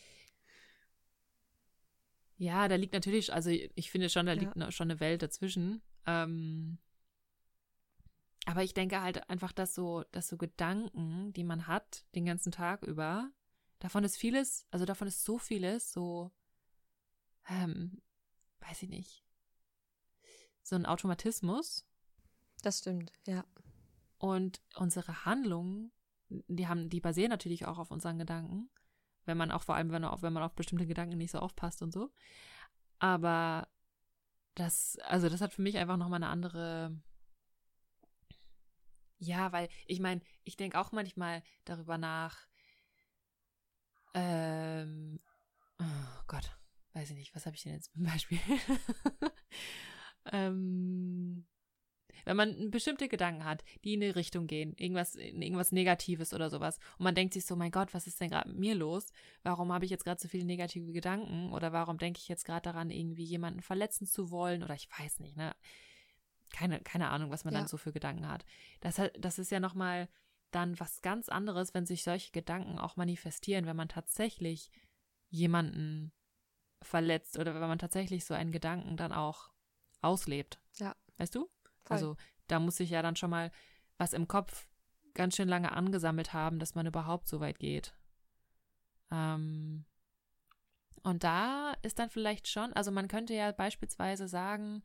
[2.39, 4.41] Ja, da liegt natürlich, also ich finde schon, da ja.
[4.41, 5.82] liegt schon eine Welt dazwischen.
[6.07, 6.78] Ähm,
[8.47, 12.53] aber ich denke halt einfach, dass so, dass so Gedanken, die man hat, den ganzen
[12.53, 13.30] Tag über,
[13.80, 16.30] davon ist vieles, also davon ist so vieles, so,
[17.49, 18.01] ähm,
[18.61, 19.24] weiß ich nicht,
[20.62, 21.84] so ein Automatismus.
[22.62, 23.44] Das stimmt, ja.
[24.18, 25.92] Und unsere Handlungen,
[26.28, 28.70] die haben, die basieren natürlich auch auf unseren Gedanken,
[29.24, 31.40] wenn man auch vor allem, wenn man auf, wenn man auf bestimmte Gedanken nicht so
[31.40, 32.12] aufpasst und so.
[33.01, 33.68] Aber
[34.55, 36.97] das, also das hat für mich einfach nochmal eine andere,
[39.19, 42.47] ja, weil ich meine, ich denke auch manchmal darüber nach,
[44.14, 45.21] ähm,
[45.79, 46.57] oh Gott,
[46.95, 48.39] weiß ich nicht, was habe ich denn jetzt zum Beispiel?
[50.33, 51.47] ähm,
[52.25, 56.79] wenn man bestimmte Gedanken hat, die in eine Richtung gehen, irgendwas, irgendwas Negatives oder sowas,
[56.99, 59.12] und man denkt sich so, mein Gott, was ist denn gerade mit mir los?
[59.45, 61.53] Warum habe ich jetzt gerade so viele negative Gedanken?
[61.53, 64.64] Oder warum denke ich jetzt gerade daran, irgendwie jemanden verletzen zu wollen?
[64.64, 65.55] Oder ich weiß nicht, ne?
[66.53, 67.61] Keine, keine Ahnung, was man ja.
[67.61, 68.44] dann so für Gedanken hat.
[68.80, 70.09] Das, das ist ja nochmal
[70.51, 74.70] dann was ganz anderes, wenn sich solche Gedanken auch manifestieren, wenn man tatsächlich
[75.28, 76.12] jemanden
[76.82, 79.51] verletzt oder wenn man tatsächlich so einen Gedanken dann auch
[80.03, 80.61] auslebt.
[80.76, 80.94] Ja.
[81.18, 81.51] Weißt du?
[81.84, 81.94] Voll.
[81.94, 82.16] Also
[82.47, 83.51] da muss sich ja dann schon mal
[83.99, 84.66] was im Kopf
[85.14, 87.94] ganz schön lange angesammelt haben, dass man überhaupt so weit geht.
[89.11, 89.84] Ähm,
[91.03, 94.82] und da ist dann vielleicht schon, also man könnte ja beispielsweise sagen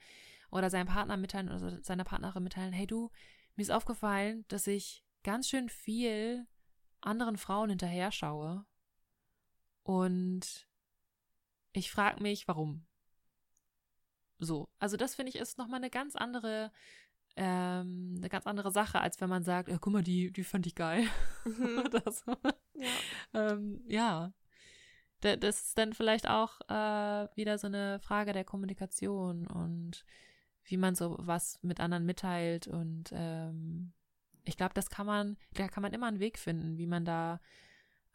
[0.52, 3.10] oder seinem Partner mitteilen oder seiner Partnerin mitteilen, hey du,
[3.56, 6.48] mir ist aufgefallen, dass ich ganz schön viel
[7.02, 8.66] anderen Frauen hinterher schaue.
[9.84, 10.68] Und
[11.74, 12.86] ich frage mich, warum.
[14.40, 16.72] So, also das finde ich ist nochmal eine ganz andere,
[17.36, 20.68] ähm, eine ganz andere Sache, als wenn man sagt, ja, guck mal, die, die fand
[20.68, 21.08] ich geil.
[21.46, 21.84] Mhm.
[22.12, 22.36] So.
[22.74, 23.52] Ja.
[23.52, 24.34] ähm, ja.
[25.20, 30.04] Das ist dann vielleicht auch äh, wieder so eine Frage der Kommunikation und
[30.64, 33.94] wie man so was mit anderen mitteilt und ähm,
[34.44, 37.40] ich glaube, das kann man, da kann man immer einen Weg finden, wie man da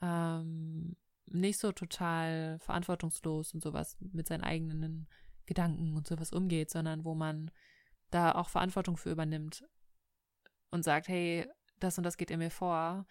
[0.02, 5.08] ähm, nicht so total verantwortungslos und sowas mit seinen eigenen
[5.46, 7.50] Gedanken und sowas umgeht, sondern wo man
[8.10, 9.64] da auch Verantwortung für übernimmt
[10.70, 13.06] und sagt, hey, das und das geht in mir vor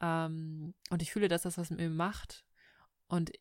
[0.00, 2.44] ähm, und ich fühle, dass das was mit mir macht
[3.08, 3.32] und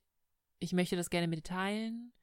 [0.59, 2.13] ich möchte das gerne mit dir teilen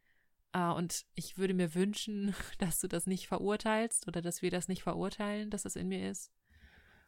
[0.52, 4.82] und ich würde mir wünschen, dass du das nicht verurteilst oder dass wir das nicht
[4.82, 6.32] verurteilen, dass das in mir ist.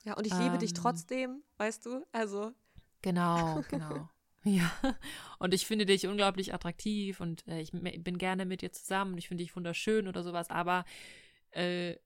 [0.05, 0.77] Ja, und ich liebe dich ähm.
[0.77, 2.05] trotzdem, weißt du?
[2.13, 2.53] Also.
[3.03, 4.09] Genau, genau.
[4.45, 4.71] ja.
[5.39, 9.19] Und ich finde dich unglaublich attraktiv und äh, ich bin gerne mit dir zusammen und
[9.19, 10.85] ich finde dich wunderschön oder sowas, aber
[11.53, 11.97] Äh,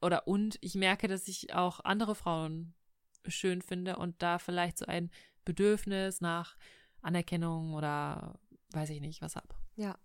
[0.00, 2.74] oder und ich merke, dass ich auch andere Frauen
[3.26, 5.10] schön finde und da vielleicht so ein
[5.44, 6.56] Bedürfnis nach
[7.00, 8.38] Anerkennung oder
[8.70, 9.54] weiß ich nicht was hab.
[9.76, 9.96] Ja.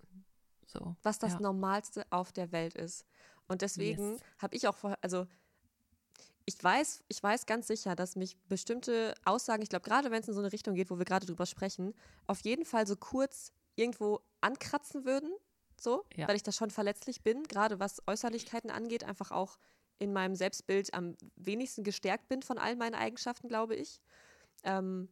[0.70, 0.96] So.
[1.02, 1.40] Was das ja.
[1.40, 3.06] Normalste auf der Welt ist.
[3.48, 4.22] Und deswegen yes.
[4.38, 5.26] habe ich auch vorher, also
[6.46, 10.28] ich weiß, ich weiß ganz sicher, dass mich bestimmte Aussagen, ich glaube, gerade wenn es
[10.28, 11.94] in so eine Richtung geht, wo wir gerade drüber sprechen,
[12.28, 15.32] auf jeden Fall so kurz irgendwo ankratzen würden,
[15.80, 16.28] so, ja.
[16.28, 19.58] weil ich da schon verletzlich bin, gerade was Äußerlichkeiten angeht, einfach auch
[20.00, 24.02] in meinem Selbstbild am wenigsten gestärkt bin von all meinen Eigenschaften, glaube ich.
[24.64, 25.10] Ähm,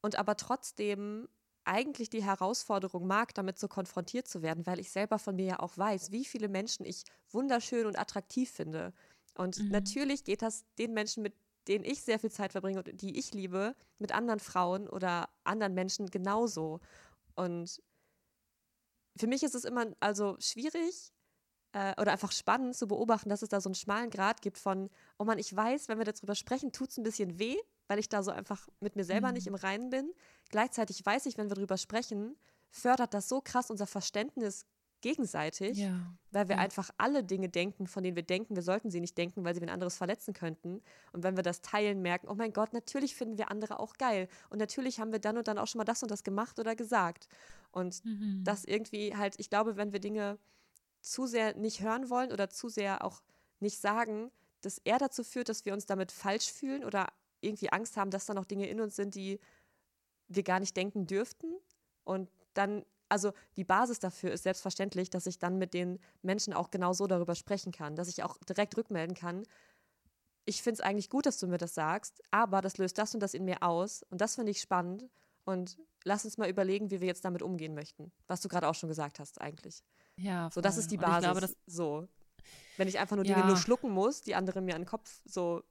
[0.00, 1.28] und aber trotzdem
[1.64, 5.60] eigentlich die Herausforderung mag, damit so konfrontiert zu werden, weil ich selber von mir ja
[5.60, 8.92] auch weiß, wie viele Menschen ich wunderschön und attraktiv finde.
[9.34, 9.68] Und mhm.
[9.68, 11.34] natürlich geht das den Menschen, mit
[11.68, 15.74] denen ich sehr viel Zeit verbringe und die ich liebe, mit anderen Frauen oder anderen
[15.74, 16.80] Menschen genauso.
[17.34, 17.80] Und
[19.16, 21.12] für mich ist es immer also schwierig
[21.72, 24.90] äh, oder einfach spannend zu beobachten, dass es da so einen schmalen Grad gibt von,
[25.18, 27.56] oh man, ich weiß, wenn wir darüber sprechen, tut es ein bisschen weh,
[27.88, 29.34] weil ich da so einfach mit mir selber mhm.
[29.34, 30.12] nicht im Reinen bin.
[30.50, 32.36] Gleichzeitig weiß ich, wenn wir darüber sprechen,
[32.70, 34.66] fördert das so krass unser Verständnis
[35.02, 36.14] gegenseitig, ja.
[36.30, 36.62] weil wir ja.
[36.62, 39.60] einfach alle Dinge denken, von denen wir denken, wir sollten sie nicht denken, weil sie
[39.60, 40.80] wen anderes verletzen könnten.
[41.12, 44.28] Und wenn wir das teilen, merken, oh mein Gott, natürlich finden wir andere auch geil.
[44.48, 46.74] Und natürlich haben wir dann und dann auch schon mal das und das gemacht oder
[46.74, 47.28] gesagt.
[47.72, 48.42] Und mhm.
[48.44, 50.38] das irgendwie halt, ich glaube, wenn wir Dinge
[51.00, 53.22] zu sehr nicht hören wollen oder zu sehr auch
[53.58, 54.30] nicht sagen,
[54.60, 57.08] dass er dazu führt, dass wir uns damit falsch fühlen oder
[57.42, 59.38] irgendwie Angst haben, dass da noch Dinge in uns sind, die
[60.28, 61.54] wir gar nicht denken dürften.
[62.04, 66.70] Und dann, also die Basis dafür ist selbstverständlich, dass ich dann mit den Menschen auch
[66.70, 69.44] genau so darüber sprechen kann, dass ich auch direkt rückmelden kann.
[70.44, 73.20] Ich finde es eigentlich gut, dass du mir das sagst, aber das löst das und
[73.20, 74.02] das in mir aus.
[74.10, 75.08] Und das finde ich spannend.
[75.44, 78.12] Und lass uns mal überlegen, wie wir jetzt damit umgehen möchten.
[78.26, 79.82] Was du gerade auch schon gesagt hast, eigentlich.
[80.16, 80.50] Ja.
[80.50, 80.54] Voll.
[80.54, 81.30] So, das ist die Basis.
[81.30, 82.08] Glaube, so.
[82.76, 83.46] Wenn ich einfach nur Dinge ja.
[83.46, 85.62] nur schlucken muss, die andere mir an den Kopf so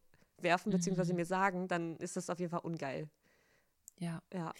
[0.43, 1.17] werfen, beziehungsweise mhm.
[1.17, 3.09] mir sagen, dann ist das auf jeden Fall ungeil.
[3.99, 4.21] Ja.
[4.33, 4.53] Ja.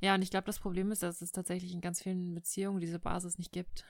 [0.00, 2.98] Ja, und ich glaube, das Problem ist, dass es tatsächlich in ganz vielen Beziehungen diese
[2.98, 3.86] Basis nicht gibt.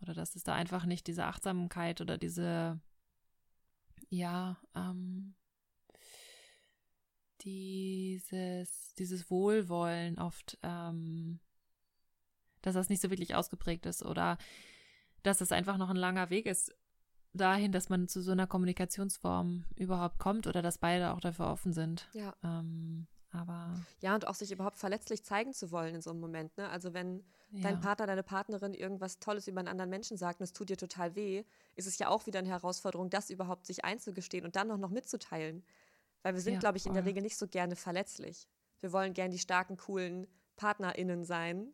[0.00, 2.80] Oder dass es da einfach nicht diese Achtsamkeit oder diese,
[4.08, 5.34] ja, ähm,
[7.42, 11.40] dieses, dieses Wohlwollen oft, ähm,
[12.62, 14.38] dass das nicht so wirklich ausgeprägt ist oder
[15.22, 16.74] dass es einfach noch ein langer Weg ist
[17.36, 21.72] dahin, dass man zu so einer Kommunikationsform überhaupt kommt oder dass beide auch dafür offen
[21.72, 22.08] sind.
[22.12, 22.34] Ja.
[22.42, 26.56] Ähm, aber ja, und auch sich überhaupt verletzlich zeigen zu wollen in so einem Moment.
[26.56, 26.68] Ne?
[26.68, 27.62] Also wenn ja.
[27.62, 30.76] dein Partner, deine Partnerin irgendwas Tolles über einen anderen Menschen sagt und es tut dir
[30.76, 34.70] total weh, ist es ja auch wieder eine Herausforderung, das überhaupt sich einzugestehen und dann
[34.70, 35.64] auch noch mitzuteilen.
[36.22, 38.48] Weil wir sind, ja, glaube ich, in der Regel nicht so gerne verletzlich.
[38.80, 40.26] Wir wollen gern die starken, coolen
[40.56, 41.72] PartnerInnen sein.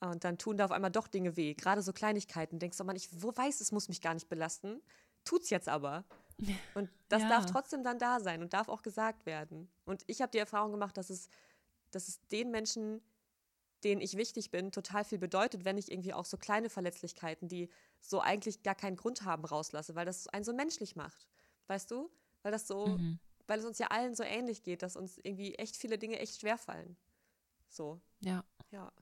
[0.00, 1.54] Und dann tun da auf einmal doch Dinge weh.
[1.54, 2.58] Gerade so Kleinigkeiten.
[2.58, 4.80] Denkst du, man, ich wo weiß, es muss mich gar nicht belasten.
[5.24, 6.04] Tut's jetzt aber.
[6.74, 7.28] Und das ja.
[7.28, 9.68] darf trotzdem dann da sein und darf auch gesagt werden.
[9.84, 11.28] Und ich habe die Erfahrung gemacht, dass es,
[11.90, 13.02] dass es den Menschen,
[13.82, 17.68] denen ich wichtig bin, total viel bedeutet, wenn ich irgendwie auch so kleine Verletzlichkeiten, die
[18.00, 21.26] so eigentlich gar keinen Grund haben, rauslasse, weil das einen so menschlich macht.
[21.66, 22.08] Weißt du?
[22.42, 23.18] Weil das so, mhm.
[23.48, 26.40] weil es uns ja allen so ähnlich geht, dass uns irgendwie echt viele Dinge echt
[26.40, 26.96] schwer fallen.
[27.68, 28.00] So.
[28.20, 28.44] Ja.
[28.70, 28.92] Ja.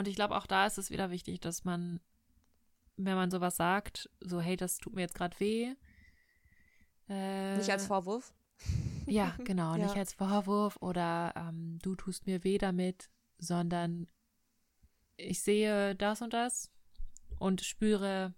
[0.00, 2.00] Und ich glaube, auch da ist es wieder wichtig, dass man,
[2.96, 5.74] wenn man sowas sagt, so, hey, das tut mir jetzt gerade weh.
[7.10, 8.32] Äh, nicht als Vorwurf.
[9.06, 9.84] Ja, genau, ja.
[9.84, 14.06] nicht als Vorwurf oder ähm, du tust mir weh damit, sondern
[15.16, 16.70] ich sehe das und das
[17.38, 18.32] und spüre,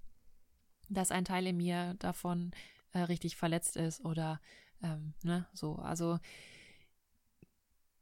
[0.88, 2.50] dass ein Teil in mir davon
[2.92, 4.40] äh, richtig verletzt ist oder
[4.82, 5.76] ähm, ne, so.
[5.76, 6.18] Also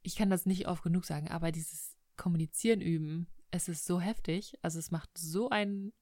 [0.03, 4.59] ich kann das nicht oft genug sagen, aber dieses Kommunizieren üben es ist so heftig.
[4.63, 5.93] Also es macht so einen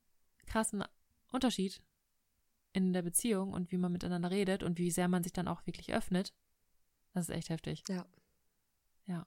[0.46, 0.84] krassen
[1.30, 1.82] Unterschied
[2.72, 5.66] in der Beziehung und wie man miteinander redet und wie sehr man sich dann auch
[5.66, 6.34] wirklich öffnet.
[7.12, 7.82] Das ist echt heftig.
[7.88, 8.06] Ja.
[9.06, 9.26] Ja.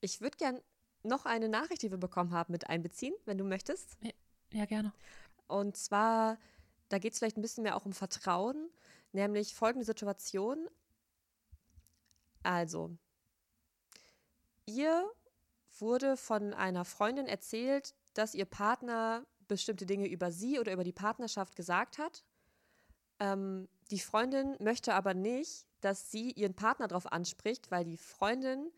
[0.00, 0.60] Ich würde gern
[1.02, 3.96] noch eine Nachricht, die wir bekommen haben, mit einbeziehen, wenn du möchtest.
[4.02, 4.10] Ja,
[4.52, 4.92] ja gerne.
[5.46, 6.38] Und zwar,
[6.88, 8.70] da geht es vielleicht ein bisschen mehr auch um Vertrauen,
[9.12, 10.68] nämlich folgende Situation.
[12.42, 12.96] Also,
[14.66, 15.10] ihr
[15.80, 20.92] wurde von einer Freundin erzählt, dass ihr Partner bestimmte Dinge über sie oder über die
[20.92, 22.24] Partnerschaft gesagt hat.
[23.18, 28.70] Ähm, die Freundin möchte aber nicht, dass sie ihren Partner darauf anspricht, weil die Freundin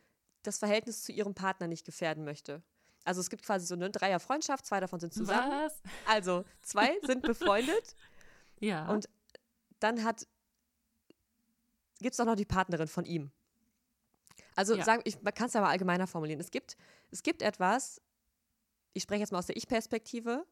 [0.43, 2.63] das Verhältnis zu ihrem Partner nicht gefährden möchte.
[3.05, 5.51] Also es gibt quasi so eine Dreierfreundschaft, zwei davon sind zusammen.
[5.51, 5.83] Was?
[6.07, 7.97] Also zwei sind befreundet.
[8.61, 8.89] ja.
[8.89, 9.09] Und
[9.81, 10.27] dann hat
[12.03, 13.31] gibt es auch noch die Partnerin von ihm.
[14.57, 14.85] Also ja.
[14.85, 16.41] sagen, ich, man kann es ja mal allgemeiner formulieren.
[16.41, 16.77] Es gibt,
[17.11, 18.01] es gibt etwas,
[18.93, 20.47] ich spreche jetzt mal aus der Ich-Perspektive,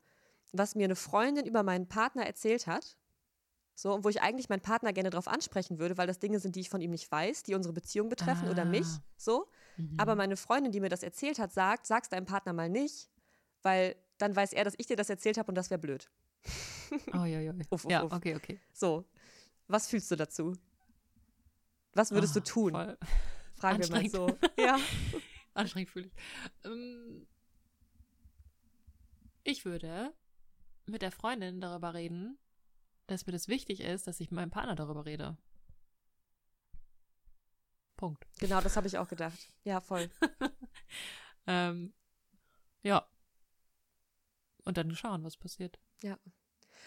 [0.53, 2.97] was mir eine Freundin über meinen Partner erzählt hat.
[3.75, 6.55] So, und wo ich eigentlich meinen Partner gerne darauf ansprechen würde, weil das Dinge sind,
[6.55, 8.51] die ich von ihm nicht weiß, die unsere Beziehung betreffen ah.
[8.51, 8.87] oder mich.
[9.17, 9.47] So.
[9.79, 9.95] Mhm.
[9.97, 13.09] Aber meine Freundin, die mir das erzählt hat, sagt, sag's deinem Partner mal nicht,
[13.63, 16.11] weil dann weiß er, dass ich dir das erzählt habe und das wäre blöd.
[17.15, 17.53] Oh, ja, ja.
[17.71, 18.13] uff, uff, ja, uff.
[18.13, 18.59] okay, okay.
[18.73, 19.05] So,
[19.69, 20.57] was fühlst du dazu?
[21.95, 22.73] Was würdest oh, du tun?
[22.73, 22.99] Voll.
[23.61, 24.39] Frage mal so.
[24.59, 24.79] Ja.
[25.55, 26.13] Anstrengend fühle ich.
[26.65, 27.27] Ähm,
[29.45, 30.15] ich würde
[30.87, 32.39] mit der Freundin darüber reden,
[33.07, 35.37] dass mir das wichtig ist, dass ich mit meinem Partner darüber rede.
[37.97, 38.27] Punkt.
[38.39, 39.39] Genau, das habe ich auch gedacht.
[39.65, 40.09] Ja, voll.
[41.47, 41.93] ähm,
[42.83, 43.07] ja.
[44.65, 45.79] Und dann schauen, was passiert.
[46.03, 46.19] Ja.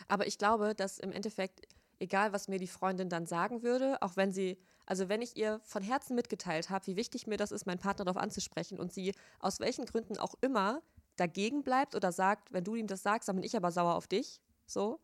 [0.07, 1.67] Aber ich glaube, dass im Endeffekt,
[1.99, 5.59] egal was mir die Freundin dann sagen würde, auch wenn sie, also wenn ich ihr
[5.63, 9.13] von Herzen mitgeteilt habe, wie wichtig mir das ist, meinen Partner darauf anzusprechen und sie
[9.39, 10.81] aus welchen Gründen auch immer
[11.15, 14.07] dagegen bleibt oder sagt, wenn du ihm das sagst, dann bin ich aber sauer auf
[14.07, 14.99] dich, so.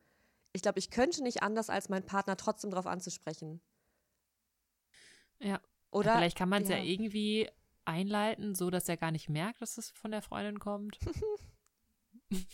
[0.51, 3.61] Ich glaube, ich könnte nicht anders, als meinen Partner trotzdem darauf anzusprechen.
[5.39, 5.61] Ja.
[5.91, 6.15] Oder?
[6.15, 6.77] Vielleicht kann man es ja.
[6.77, 7.49] ja irgendwie
[7.85, 10.97] einleiten, so dass er gar nicht merkt, dass es von der Freundin kommt.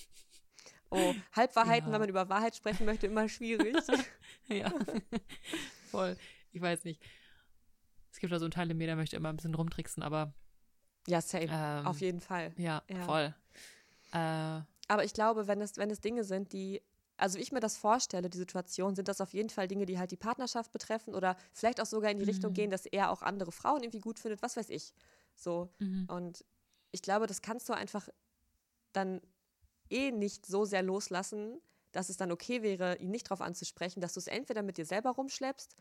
[0.91, 1.93] Oh, Halbwahrheiten, ja.
[1.93, 3.75] wenn man über Wahrheit sprechen möchte, immer schwierig.
[4.47, 4.71] ja,
[5.91, 6.15] voll.
[6.55, 7.01] Ich weiß nicht.
[8.11, 10.33] Es gibt da so einen Teil in mir, der möchte immer ein bisschen rumtricksen, aber.
[11.05, 11.49] Ja, safe.
[11.51, 12.53] Ähm, Auf jeden Fall.
[12.57, 13.03] Ja, ja.
[13.03, 13.35] voll.
[14.13, 16.81] Äh, aber ich glaube, wenn es, wenn es Dinge sind, die
[17.17, 19.97] also wie ich mir das vorstelle, die Situation, sind das auf jeden Fall Dinge, die
[19.97, 22.29] halt die Partnerschaft betreffen oder vielleicht auch sogar in die mhm.
[22.29, 24.93] Richtung gehen, dass er auch andere Frauen irgendwie gut findet, was weiß ich.
[25.33, 25.69] So.
[25.79, 26.07] Mhm.
[26.09, 26.45] Und
[26.91, 28.09] ich glaube, das kannst du einfach
[28.91, 29.21] dann
[29.89, 31.61] eh nicht so sehr loslassen,
[31.93, 34.85] dass es dann okay wäre, ihn nicht darauf anzusprechen, dass du es entweder mit dir
[34.85, 35.75] selber rumschleppst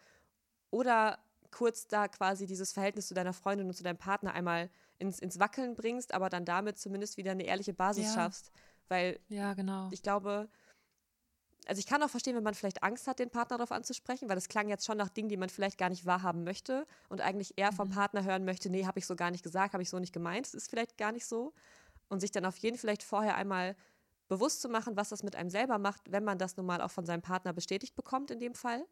[0.75, 1.21] oder
[1.53, 4.69] kurz da quasi dieses Verhältnis zu deiner Freundin und zu deinem Partner einmal
[4.99, 8.15] ins, ins Wackeln bringst, aber dann damit zumindest wieder eine ehrliche Basis ja.
[8.15, 8.51] schaffst.
[8.89, 9.89] Weil ja, genau.
[9.93, 10.49] ich glaube,
[11.67, 14.35] also ich kann auch verstehen, wenn man vielleicht Angst hat, den Partner darauf anzusprechen, weil
[14.35, 17.57] das klang jetzt schon nach Dingen, die man vielleicht gar nicht wahrhaben möchte und eigentlich
[17.57, 17.93] eher vom mhm.
[17.93, 20.49] Partner hören möchte, nee, habe ich so gar nicht gesagt, habe ich so nicht gemeint,
[20.49, 21.55] es ist vielleicht gar nicht so.
[22.09, 23.77] Und sich dann auf jeden vielleicht vorher einmal
[24.27, 26.91] bewusst zu machen, was das mit einem selber macht, wenn man das nun mal auch
[26.91, 28.85] von seinem Partner bestätigt bekommt in dem Fall.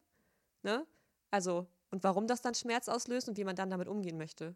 [0.62, 0.86] Ne?
[1.32, 4.54] Also, und warum das dann Schmerz auslöst und wie man dann damit umgehen möchte.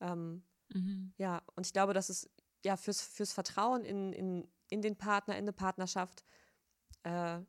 [0.00, 1.12] Ähm, mhm.
[1.18, 2.30] Ja, und ich glaube, dass es
[2.64, 6.24] ja fürs, fürs Vertrauen in, in, in den Partner, in eine Partnerschaft
[7.02, 7.40] äh,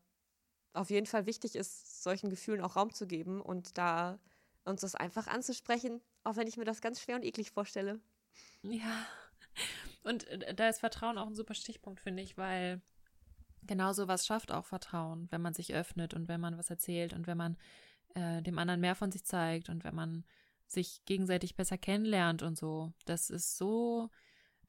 [0.74, 4.20] auf jeden Fall wichtig ist, solchen Gefühlen auch Raum zu geben und da
[4.66, 8.00] uns das einfach anzusprechen, auch wenn ich mir das ganz schwer und eklig vorstelle.
[8.64, 9.06] Ja,
[10.04, 12.82] und äh, da ist Vertrauen auch ein super Stichpunkt, finde ich, weil
[13.62, 17.28] genau sowas schafft auch Vertrauen, wenn man sich öffnet und wenn man was erzählt und
[17.28, 17.58] wenn man
[18.16, 20.24] äh, dem anderen mehr von sich zeigt und wenn man
[20.68, 22.94] sich gegenseitig besser kennenlernt und so.
[23.06, 24.10] Das ist so,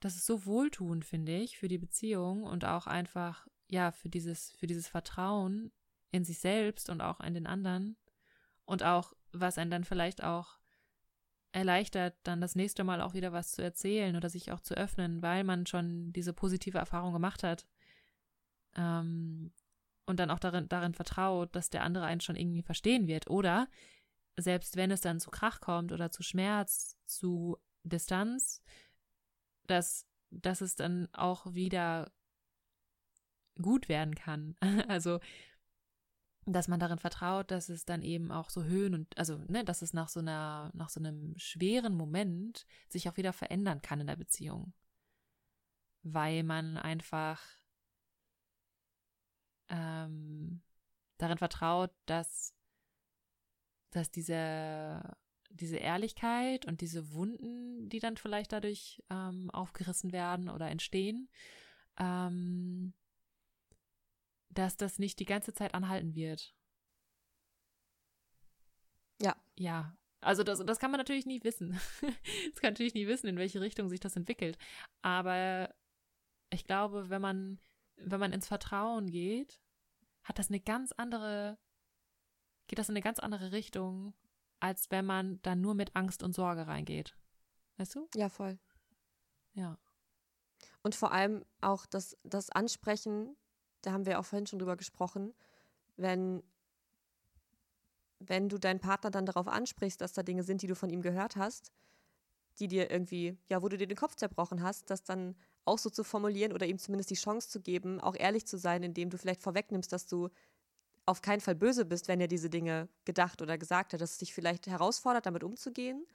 [0.01, 4.53] das ist so wohltuend, finde ich, für die Beziehung und auch einfach, ja, für dieses,
[4.53, 5.73] für dieses Vertrauen
[6.11, 7.97] in sich selbst und auch in den anderen.
[8.65, 10.59] Und auch, was einen dann vielleicht auch
[11.53, 15.23] erleichtert, dann das nächste Mal auch wieder was zu erzählen oder sich auch zu öffnen,
[15.23, 17.67] weil man schon diese positive Erfahrung gemacht hat.
[18.77, 19.53] Ähm,
[20.07, 23.31] und dann auch darin, darin vertraut, dass der andere einen schon irgendwie verstehen wird.
[23.31, 23.69] Oder
[24.37, 28.63] selbst wenn es dann zu Krach kommt oder zu Schmerz, zu Distanz,
[29.67, 32.11] dass, dass es dann auch wieder
[33.61, 34.57] gut werden kann.
[34.89, 35.21] Also
[36.47, 39.81] dass man darin vertraut, dass es dann eben auch so Höhen und also ne, dass
[39.81, 44.07] es nach so einer nach so einem schweren Moment sich auch wieder verändern kann in
[44.07, 44.75] der Beziehung,
[46.03, 47.41] weil man einfach
[49.75, 50.63] ähm,
[51.19, 52.55] darin vertraut, dass
[53.91, 55.17] dass diese
[55.51, 61.29] diese Ehrlichkeit und diese Wunden, die dann vielleicht dadurch ähm, aufgerissen werden oder entstehen,
[61.97, 62.93] ähm,
[64.51, 66.55] dass das nicht die ganze Zeit anhalten wird.
[69.23, 69.37] Ja.
[69.57, 69.97] Ja.
[70.21, 71.79] Also das, das kann man natürlich nie wissen.
[72.01, 74.59] das kann natürlich nie wissen, in welche Richtung sich das entwickelt.
[75.03, 75.73] Aber
[76.51, 77.61] ich glaube, wenn man,
[77.97, 79.61] wenn man ins Vertrauen geht,
[80.25, 81.59] hat das eine ganz andere,
[82.67, 84.15] geht das in eine ganz andere Richtung,
[84.61, 87.17] als wenn man dann nur mit Angst und Sorge reingeht.
[87.77, 88.09] Weißt du?
[88.15, 88.59] Ja, voll.
[89.53, 89.79] Ja.
[90.83, 93.37] Und vor allem auch das, das Ansprechen
[93.85, 95.35] da haben wir auch vorhin schon drüber gesprochen,
[95.97, 96.43] wenn,
[98.19, 101.03] wenn du deinen Partner dann darauf ansprichst, dass da Dinge sind, die du von ihm
[101.03, 101.73] gehört hast,
[102.59, 105.91] die dir irgendwie, ja, wo du dir den Kopf zerbrochen hast, das dann auch so
[105.91, 109.19] zu formulieren oder ihm zumindest die Chance zu geben, auch ehrlich zu sein, indem du
[109.19, 110.29] vielleicht vorwegnimmst, dass du
[111.07, 114.19] auf keinen Fall böse bist, wenn er diese Dinge gedacht oder gesagt hat, dass es
[114.19, 116.07] dich vielleicht herausfordert, damit umzugehen,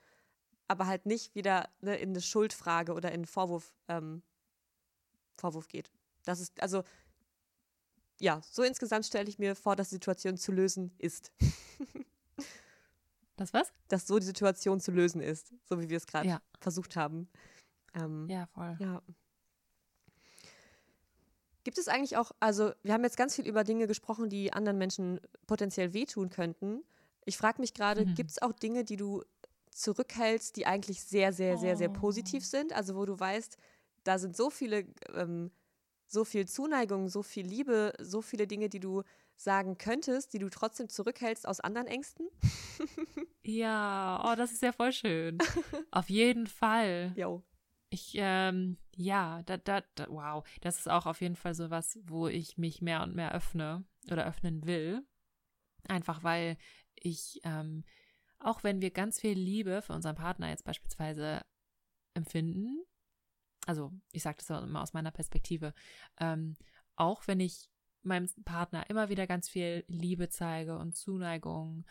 [0.68, 4.24] aber halt nicht wieder ne, in eine Schuldfrage oder in einen Vorwurf, ähm,
[5.38, 5.92] Vorwurf geht.
[6.26, 6.84] Das ist, also
[8.20, 11.32] ja, so insgesamt stelle ich mir vor, dass die Situation zu lösen ist.
[13.38, 13.72] das was?
[13.88, 16.42] Dass so die Situation zu lösen ist, so wie wir es gerade ja.
[16.60, 17.30] versucht haben.
[17.94, 18.76] Ähm, ja, voll.
[18.80, 19.02] Ja.
[21.70, 24.80] Gibt es eigentlich auch, also wir haben jetzt ganz viel über Dinge gesprochen, die anderen
[24.80, 26.82] Menschen potenziell wehtun könnten.
[27.26, 28.16] Ich frage mich gerade, mhm.
[28.16, 29.24] gibt es auch Dinge, die du
[29.70, 32.50] zurückhältst, die eigentlich sehr, sehr, sehr, sehr positiv oh.
[32.50, 32.74] sind?
[32.74, 33.60] Also wo du weißt,
[34.04, 35.52] da sind so viele, ähm,
[36.08, 39.04] so viel Zuneigung, so viel Liebe, so viele Dinge, die du
[39.36, 42.30] sagen könntest, die du trotzdem zurückhältst aus anderen Ängsten?
[43.44, 45.38] ja, oh, das ist ja voll schön.
[45.92, 47.14] Auf jeden Fall.
[47.16, 47.44] Jo.
[47.92, 52.00] Ich, ähm, ja, da, da, da, wow, das ist auch auf jeden Fall so was,
[52.04, 55.06] wo ich mich mehr und mehr öffne oder öffnen will.
[55.88, 56.58] Einfach weil
[56.96, 57.84] ich, ähm,
[58.40, 61.42] auch wenn wir ganz viel Liebe für unseren Partner jetzt beispielsweise
[62.14, 62.84] empfinden,
[63.66, 65.74] also ich sage das immer aus meiner Perspektive,
[66.20, 66.58] ähm,
[66.96, 67.70] auch wenn ich
[68.04, 71.86] meinem Partner immer wieder ganz viel Liebe zeige und Zuneigung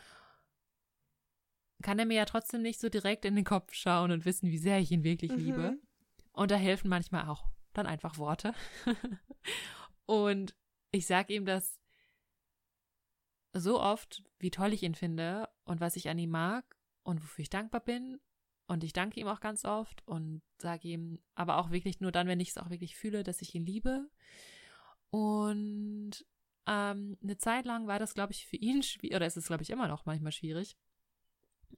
[1.81, 4.57] kann er mir ja trotzdem nicht so direkt in den Kopf schauen und wissen, wie
[4.57, 5.37] sehr ich ihn wirklich mhm.
[5.37, 5.79] liebe.
[6.39, 8.53] Und da helfen manchmal auch dann einfach Worte.
[10.05, 10.55] und
[10.91, 11.81] ich sage ihm das
[13.51, 17.41] so oft, wie toll ich ihn finde und was ich an ihm mag und wofür
[17.41, 18.21] ich dankbar bin.
[18.67, 22.29] Und ich danke ihm auch ganz oft und sage ihm aber auch wirklich nur dann,
[22.29, 24.09] wenn ich es auch wirklich fühle, dass ich ihn liebe.
[25.09, 26.25] Und
[26.67, 29.63] ähm, eine Zeit lang war das, glaube ich, für ihn schwierig, oder ist es, glaube
[29.63, 30.77] ich, immer noch manchmal schwierig,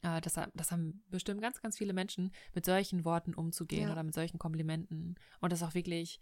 [0.01, 3.91] äh, das, das, haben bestimmt ganz, ganz viele Menschen, mit solchen Worten umzugehen ja.
[3.91, 6.19] oder mit solchen Komplimenten und das auch wirklich,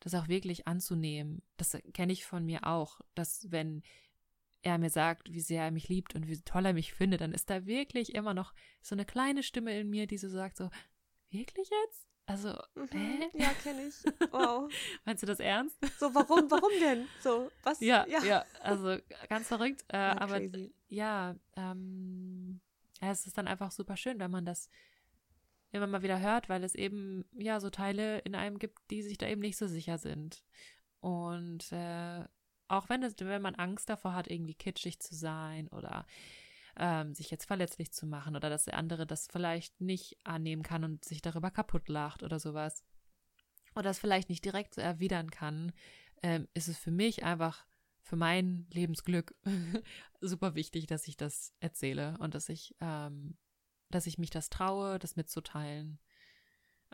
[0.00, 1.42] das auch wirklich anzunehmen.
[1.56, 3.82] Das kenne ich von mir auch, dass wenn
[4.62, 7.32] er mir sagt, wie sehr er mich liebt und wie toll er mich findet, dann
[7.32, 10.70] ist da wirklich immer noch so eine kleine Stimme in mir, die so sagt so,
[11.30, 12.06] wirklich jetzt?
[12.26, 13.30] Also, mhm, hä?
[13.34, 13.96] Ja, kenne ich.
[14.32, 14.72] Wow.
[15.04, 15.76] Meinst du das ernst?
[15.98, 17.06] So, warum, warum denn?
[17.20, 17.80] So, was?
[17.80, 18.96] Ja, ja, ja also
[19.28, 19.84] ganz verrückt.
[19.88, 20.40] Äh, aber
[20.88, 22.60] ja, ähm,
[23.04, 24.68] ja, es ist dann einfach super schön, wenn man das
[25.72, 29.18] immer mal wieder hört, weil es eben ja so Teile in einem gibt, die sich
[29.18, 30.44] da eben nicht so sicher sind.
[31.00, 32.24] Und äh,
[32.68, 36.06] auch wenn es, wenn man Angst davor hat, irgendwie kitschig zu sein oder
[36.76, 40.84] ähm, sich jetzt verletzlich zu machen oder dass der andere das vielleicht nicht annehmen kann
[40.84, 42.84] und sich darüber kaputt lacht oder sowas
[43.74, 45.72] oder es vielleicht nicht direkt so erwidern kann,
[46.22, 47.64] ähm, ist es für mich einfach
[48.04, 49.34] für mein Lebensglück
[50.20, 53.36] super wichtig, dass ich das erzähle und dass ich, ähm,
[53.90, 55.98] dass ich mich das traue, das mitzuteilen.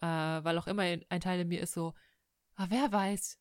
[0.00, 1.94] Äh, weil auch immer ein Teil in mir ist so,
[2.54, 3.38] ah, wer weiß,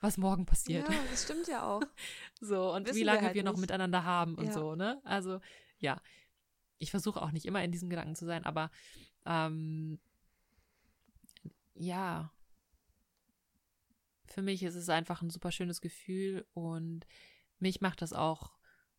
[0.00, 0.88] was morgen passiert.
[0.88, 1.82] Ja, das stimmt ja auch.
[2.40, 4.52] so, und Wissen wie lange wir, halt wir noch miteinander haben und ja.
[4.52, 5.00] so, ne?
[5.04, 5.40] Also,
[5.78, 6.02] ja.
[6.78, 8.70] Ich versuche auch nicht immer in diesem Gedanken zu sein, aber
[9.24, 9.98] ähm,
[11.74, 12.30] ja,
[14.26, 17.06] für mich ist es einfach ein super schönes Gefühl und
[17.58, 18.52] mich macht das auch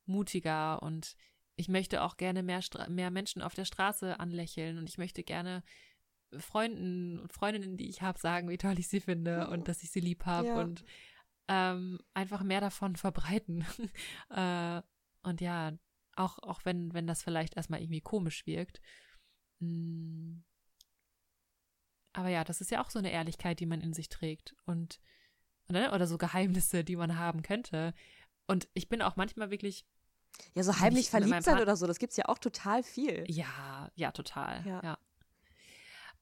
[0.05, 1.15] mutiger und
[1.55, 5.63] ich möchte auch gerne mehr, mehr Menschen auf der Straße anlächeln und ich möchte gerne
[6.38, 9.91] Freunden und Freundinnen, die ich habe, sagen, wie toll ich sie finde und dass ich
[9.91, 10.59] sie lieb habe ja.
[10.61, 10.84] und
[11.47, 13.65] ähm, einfach mehr davon verbreiten.
[14.30, 14.82] äh,
[15.23, 15.78] und ja,
[16.15, 18.82] auch, auch wenn, wenn das vielleicht erstmal irgendwie komisch wirkt.
[19.59, 20.39] Mm.
[22.13, 24.55] Aber ja, das ist ja auch so eine Ehrlichkeit, die man in sich trägt.
[24.65, 24.99] Und
[25.70, 27.93] oder, oder so Geheimnisse, die man haben könnte.
[28.47, 29.86] Und ich bin auch manchmal wirklich.
[30.53, 33.24] Ja, so heimlich verliebt sein oder so, das gibt es ja auch total viel.
[33.28, 34.63] Ja, ja, total.
[34.65, 34.82] Ja.
[34.84, 34.97] ja.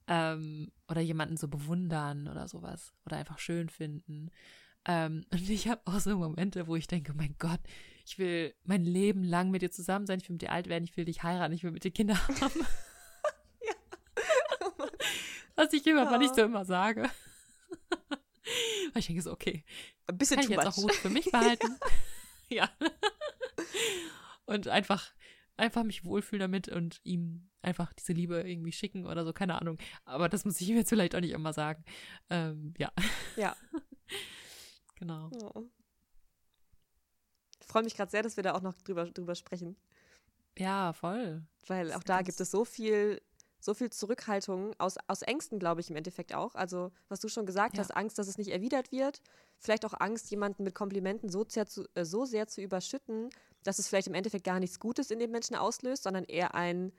[0.07, 2.93] Ähm, oder jemanden so bewundern oder sowas.
[3.05, 4.29] Oder einfach schön finden.
[4.85, 7.59] Ähm, und ich habe auch so Momente, wo ich denke, mein Gott,
[8.05, 10.83] ich will mein Leben lang mit dir zusammen sein, ich will mit dir alt werden,
[10.83, 12.65] ich will dich heiraten, ich will mit dir Kinder haben.
[13.61, 13.73] ja.
[15.55, 16.17] Was ich immer, ja.
[16.17, 17.09] nicht so immer sage.
[18.95, 19.65] Weil ich denke so, okay,
[20.07, 21.77] ein bisschen kann ich jetzt auch gut für mich behalten.
[22.47, 22.69] ja.
[24.45, 25.11] und einfach,
[25.57, 29.77] einfach mich wohlfühlen damit und ihm einfach diese Liebe irgendwie schicken oder so, keine Ahnung.
[30.05, 31.83] Aber das muss ich ihm jetzt vielleicht auch nicht immer sagen.
[32.29, 32.89] Ähm, ja.
[33.35, 33.57] Ja.
[34.95, 35.29] genau.
[35.33, 35.65] Oh.
[37.59, 39.75] Ich freue mich gerade sehr, dass wir da auch noch drüber, drüber sprechen.
[40.57, 41.45] Ja, voll.
[41.67, 43.21] Weil auch da gibt es so viel
[43.66, 46.55] so viel Zurückhaltung aus, aus Ängsten, glaube ich, im Endeffekt auch.
[46.55, 47.84] Also, was du schon gesagt ja.
[47.84, 49.22] hast, Angst, dass es nicht erwidert wird.
[49.57, 53.30] Vielleicht auch Angst, jemanden mit Komplimenten so sehr, zu, äh, so sehr zu überschütten,
[53.63, 56.93] dass es vielleicht im Endeffekt gar nichts Gutes in den Menschen auslöst, sondern eher ein,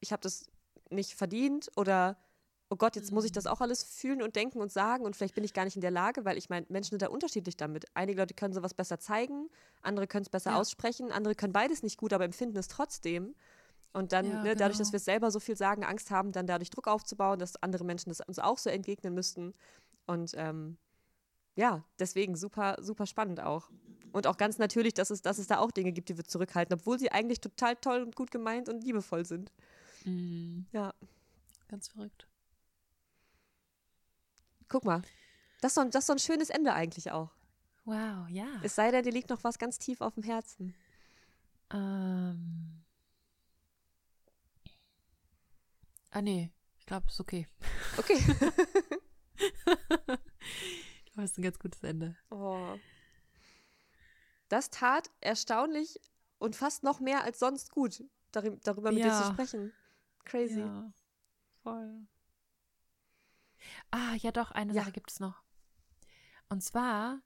[0.00, 0.44] ich habe das
[0.90, 2.18] nicht verdient oder
[2.68, 3.50] oh Gott, jetzt muss ich das mhm.
[3.50, 5.90] auch alles fühlen und denken und sagen und vielleicht bin ich gar nicht in der
[5.90, 7.84] Lage, weil ich meine, Menschen sind da unterschiedlich damit.
[7.94, 9.48] Einige Leute können sowas besser zeigen,
[9.82, 10.60] andere können es besser ja.
[10.60, 13.34] aussprechen, andere können beides nicht gut, aber empfinden es trotzdem.
[13.92, 14.92] Und dann, ja, ne, dadurch, dass genau.
[14.92, 18.20] wir selber so viel sagen, Angst haben, dann dadurch Druck aufzubauen, dass andere Menschen das
[18.20, 19.54] uns auch so entgegnen müssten.
[20.06, 20.78] Und ähm,
[21.54, 23.70] ja, deswegen super, super spannend auch.
[24.12, 26.74] Und auch ganz natürlich, dass es, dass es da auch Dinge gibt, die wir zurückhalten,
[26.74, 29.52] obwohl sie eigentlich total toll und gut gemeint und liebevoll sind.
[30.04, 30.66] Mhm.
[30.72, 30.94] Ja.
[31.68, 32.26] Ganz verrückt.
[34.68, 35.02] Guck mal.
[35.60, 37.30] Das ist, so ein, das ist so ein schönes Ende eigentlich auch.
[37.84, 38.46] Wow, ja.
[38.62, 40.74] Es sei denn, dir liegt noch was ganz tief auf dem Herzen.
[41.70, 42.82] Ähm.
[46.12, 46.52] Ah, nee.
[46.78, 47.48] Ich glaube, es ist okay.
[47.96, 48.14] Okay.
[48.16, 48.24] ich
[51.12, 52.16] glaube, es ist ein ganz gutes Ende.
[52.30, 52.76] Oh.
[54.48, 56.00] Das tat erstaunlich
[56.38, 59.08] und fast noch mehr als sonst gut, darüber mit ja.
[59.08, 59.72] dir zu sprechen.
[60.24, 60.60] Crazy.
[60.60, 60.92] Ja,
[61.62, 62.06] voll.
[63.90, 64.82] Ah, ja doch, eine ja.
[64.82, 65.42] Sache gibt es noch.
[66.50, 67.22] Und zwar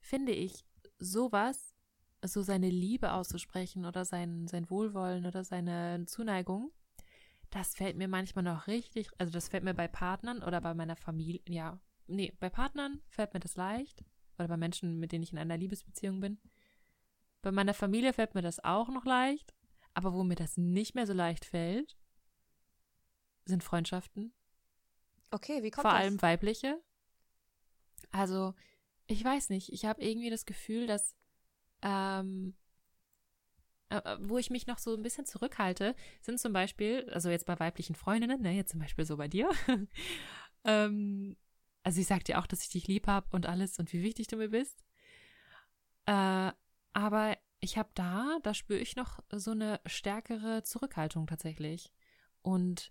[0.00, 0.66] finde ich
[0.98, 1.74] sowas,
[2.24, 6.72] so seine Liebe auszusprechen oder sein, sein Wohlwollen oder seine Zuneigung,
[7.52, 10.96] das fällt mir manchmal noch richtig, also das fällt mir bei Partnern oder bei meiner
[10.96, 14.02] Familie, ja, nee, bei Partnern fällt mir das leicht
[14.38, 16.40] oder bei Menschen, mit denen ich in einer Liebesbeziehung bin.
[17.42, 19.54] Bei meiner Familie fällt mir das auch noch leicht,
[19.92, 21.98] aber wo mir das nicht mehr so leicht fällt,
[23.44, 24.32] sind Freundschaften.
[25.30, 26.00] Okay, wie kommt Vor das?
[26.00, 26.82] Vor allem weibliche.
[28.12, 28.54] Also,
[29.06, 31.14] ich weiß nicht, ich habe irgendwie das Gefühl, dass
[31.82, 32.61] ähm, äh, äh,
[34.20, 37.94] wo ich mich noch so ein bisschen zurückhalte, sind zum Beispiel, also jetzt bei weiblichen
[37.94, 39.50] Freundinnen, ne, jetzt zum Beispiel so bei dir.
[40.64, 41.36] ähm,
[41.82, 44.28] also ich sag dir auch, dass ich dich lieb habe und alles und wie wichtig
[44.28, 44.84] du mir bist.
[46.06, 46.52] Äh,
[46.92, 51.92] aber ich habe da, da spüre ich noch so eine stärkere Zurückhaltung tatsächlich.
[52.42, 52.90] Und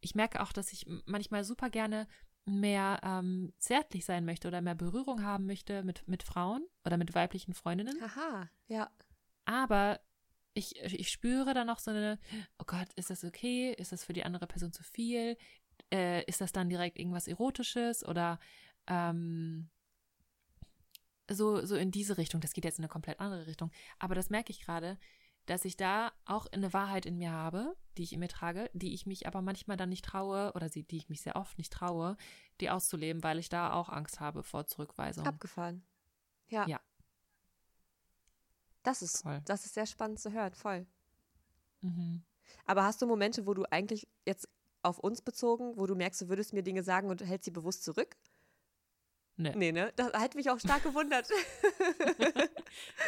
[0.00, 2.06] ich merke auch, dass ich manchmal super gerne
[2.44, 7.14] mehr ähm, zärtlich sein möchte oder mehr Berührung haben möchte mit, mit Frauen oder mit
[7.14, 7.96] weiblichen Freundinnen.
[8.02, 8.90] Aha, ja.
[9.44, 10.00] Aber
[10.60, 12.18] ich, ich spüre dann noch so eine,
[12.58, 13.72] oh Gott, ist das okay?
[13.72, 15.36] Ist das für die andere Person zu viel?
[15.92, 18.38] Äh, ist das dann direkt irgendwas Erotisches oder
[18.86, 19.68] ähm,
[21.28, 22.40] so, so in diese Richtung?
[22.40, 23.70] Das geht jetzt in eine komplett andere Richtung.
[23.98, 24.98] Aber das merke ich gerade,
[25.46, 28.94] dass ich da auch eine Wahrheit in mir habe, die ich in mir trage, die
[28.94, 32.16] ich mich aber manchmal dann nicht traue oder die ich mich sehr oft nicht traue,
[32.60, 35.26] die auszuleben, weil ich da auch Angst habe vor Zurückweisung.
[35.26, 35.82] Abgefahren.
[36.48, 36.66] Ja.
[36.68, 36.80] Ja.
[38.82, 39.40] Das ist, voll.
[39.44, 40.86] das ist sehr spannend zu hören, voll.
[41.82, 42.22] Mhm.
[42.66, 44.48] Aber hast du Momente, wo du eigentlich jetzt
[44.82, 47.84] auf uns bezogen, wo du merkst, du würdest mir Dinge sagen und hältst sie bewusst
[47.84, 48.16] zurück?
[49.36, 49.52] Nee.
[49.56, 49.92] Nee, ne?
[49.96, 51.28] Das hat mich auch stark gewundert.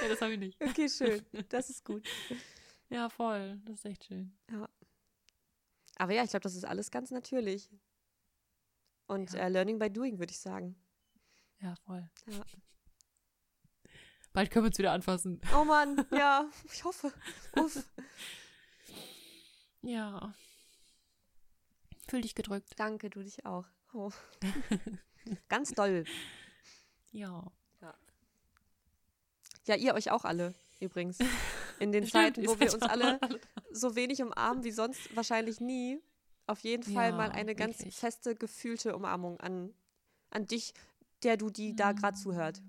[0.01, 0.63] ja, das habe ich nicht.
[0.63, 1.25] Okay, schön.
[1.51, 2.09] Das ist gut.
[2.89, 3.61] Ja, voll.
[3.67, 4.35] Das ist echt schön.
[4.51, 4.69] Ja.
[5.97, 7.71] Aber ja, ich glaube, das ist alles ganz natürlich.
[9.07, 9.47] Und ja.
[9.47, 10.75] uh, Learning by Doing, würde ich sagen.
[11.61, 12.09] Ja, voll.
[12.27, 12.43] Ja.
[14.33, 15.41] Bald können wir uns wieder anfassen.
[15.55, 17.13] Oh Mann, ja, ich hoffe.
[17.57, 17.85] Uff.
[19.83, 20.33] Ja.
[22.09, 22.71] Fühl dich gedrückt.
[22.77, 23.67] Danke, du dich auch.
[23.93, 24.11] Oh.
[25.49, 26.05] Ganz doll.
[27.11, 27.51] Ja.
[27.81, 27.95] ja.
[29.67, 31.19] Ja, ihr euch auch alle, übrigens.
[31.79, 33.21] In den Stimmt, Zeiten, wo wir uns alle
[33.71, 36.01] so wenig umarmen wie sonst wahrscheinlich nie.
[36.47, 37.97] Auf jeden Fall ja, mal eine ganz wirklich.
[37.97, 39.75] feste, gefühlte Umarmung an,
[40.31, 40.75] an dich,
[41.23, 42.63] der du die da gerade zuhört.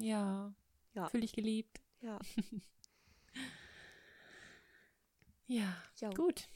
[0.00, 0.52] Ja.
[0.98, 1.08] Ja.
[1.08, 1.80] Fühl dich geliebt.
[2.00, 2.18] Ja.
[5.46, 6.10] ja, jo.
[6.10, 6.48] gut.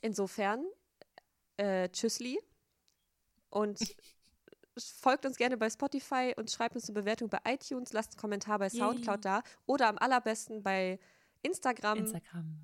[0.00, 0.64] Insofern,
[1.56, 2.38] äh, tschüssli.
[3.50, 3.80] Und
[4.78, 8.60] folgt uns gerne bei Spotify und schreibt uns eine Bewertung bei iTunes, lasst einen Kommentar
[8.60, 9.40] bei Soundcloud Yay.
[9.40, 11.00] da oder am allerbesten bei
[11.42, 12.60] Instagram, Instagram.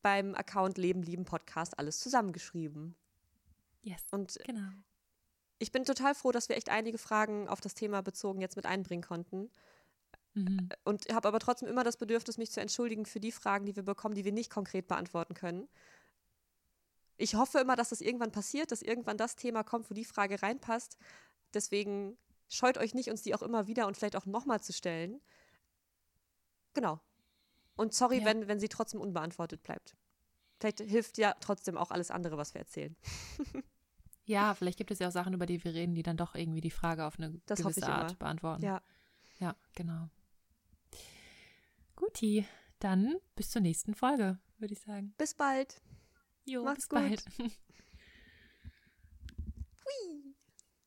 [0.00, 2.96] beim Account Leben lieben Podcast, alles zusammengeschrieben.
[3.82, 4.02] Yes.
[4.12, 4.70] Und genau.
[5.58, 8.64] ich bin total froh, dass wir echt einige Fragen auf das Thema bezogen jetzt mit
[8.64, 9.50] einbringen konnten.
[10.36, 10.68] Mhm.
[10.84, 13.82] Und habe aber trotzdem immer das Bedürfnis, mich zu entschuldigen für die Fragen, die wir
[13.82, 15.66] bekommen, die wir nicht konkret beantworten können.
[17.16, 20.42] Ich hoffe immer, dass das irgendwann passiert, dass irgendwann das Thema kommt, wo die Frage
[20.42, 20.98] reinpasst.
[21.54, 22.18] Deswegen
[22.48, 25.20] scheut euch nicht, uns die auch immer wieder und vielleicht auch nochmal zu stellen.
[26.74, 27.00] Genau.
[27.76, 28.26] Und sorry, ja.
[28.26, 29.96] wenn, wenn sie trotzdem unbeantwortet bleibt.
[30.60, 32.94] Vielleicht hilft ja trotzdem auch alles andere, was wir erzählen.
[34.26, 36.60] ja, vielleicht gibt es ja auch Sachen, über die wir reden, die dann doch irgendwie
[36.60, 38.18] die Frage auf eine das gewisse Art immer.
[38.18, 38.62] beantworten.
[38.62, 38.82] Ja.
[39.38, 40.08] Ja, genau.
[41.96, 42.46] Guti,
[42.78, 45.14] dann bis zur nächsten Folge, würde ich sagen.
[45.18, 45.80] Bis bald.
[46.44, 46.98] Jo, Mach's bis gut.
[47.00, 47.24] bald.
[49.84, 50.25] Hui.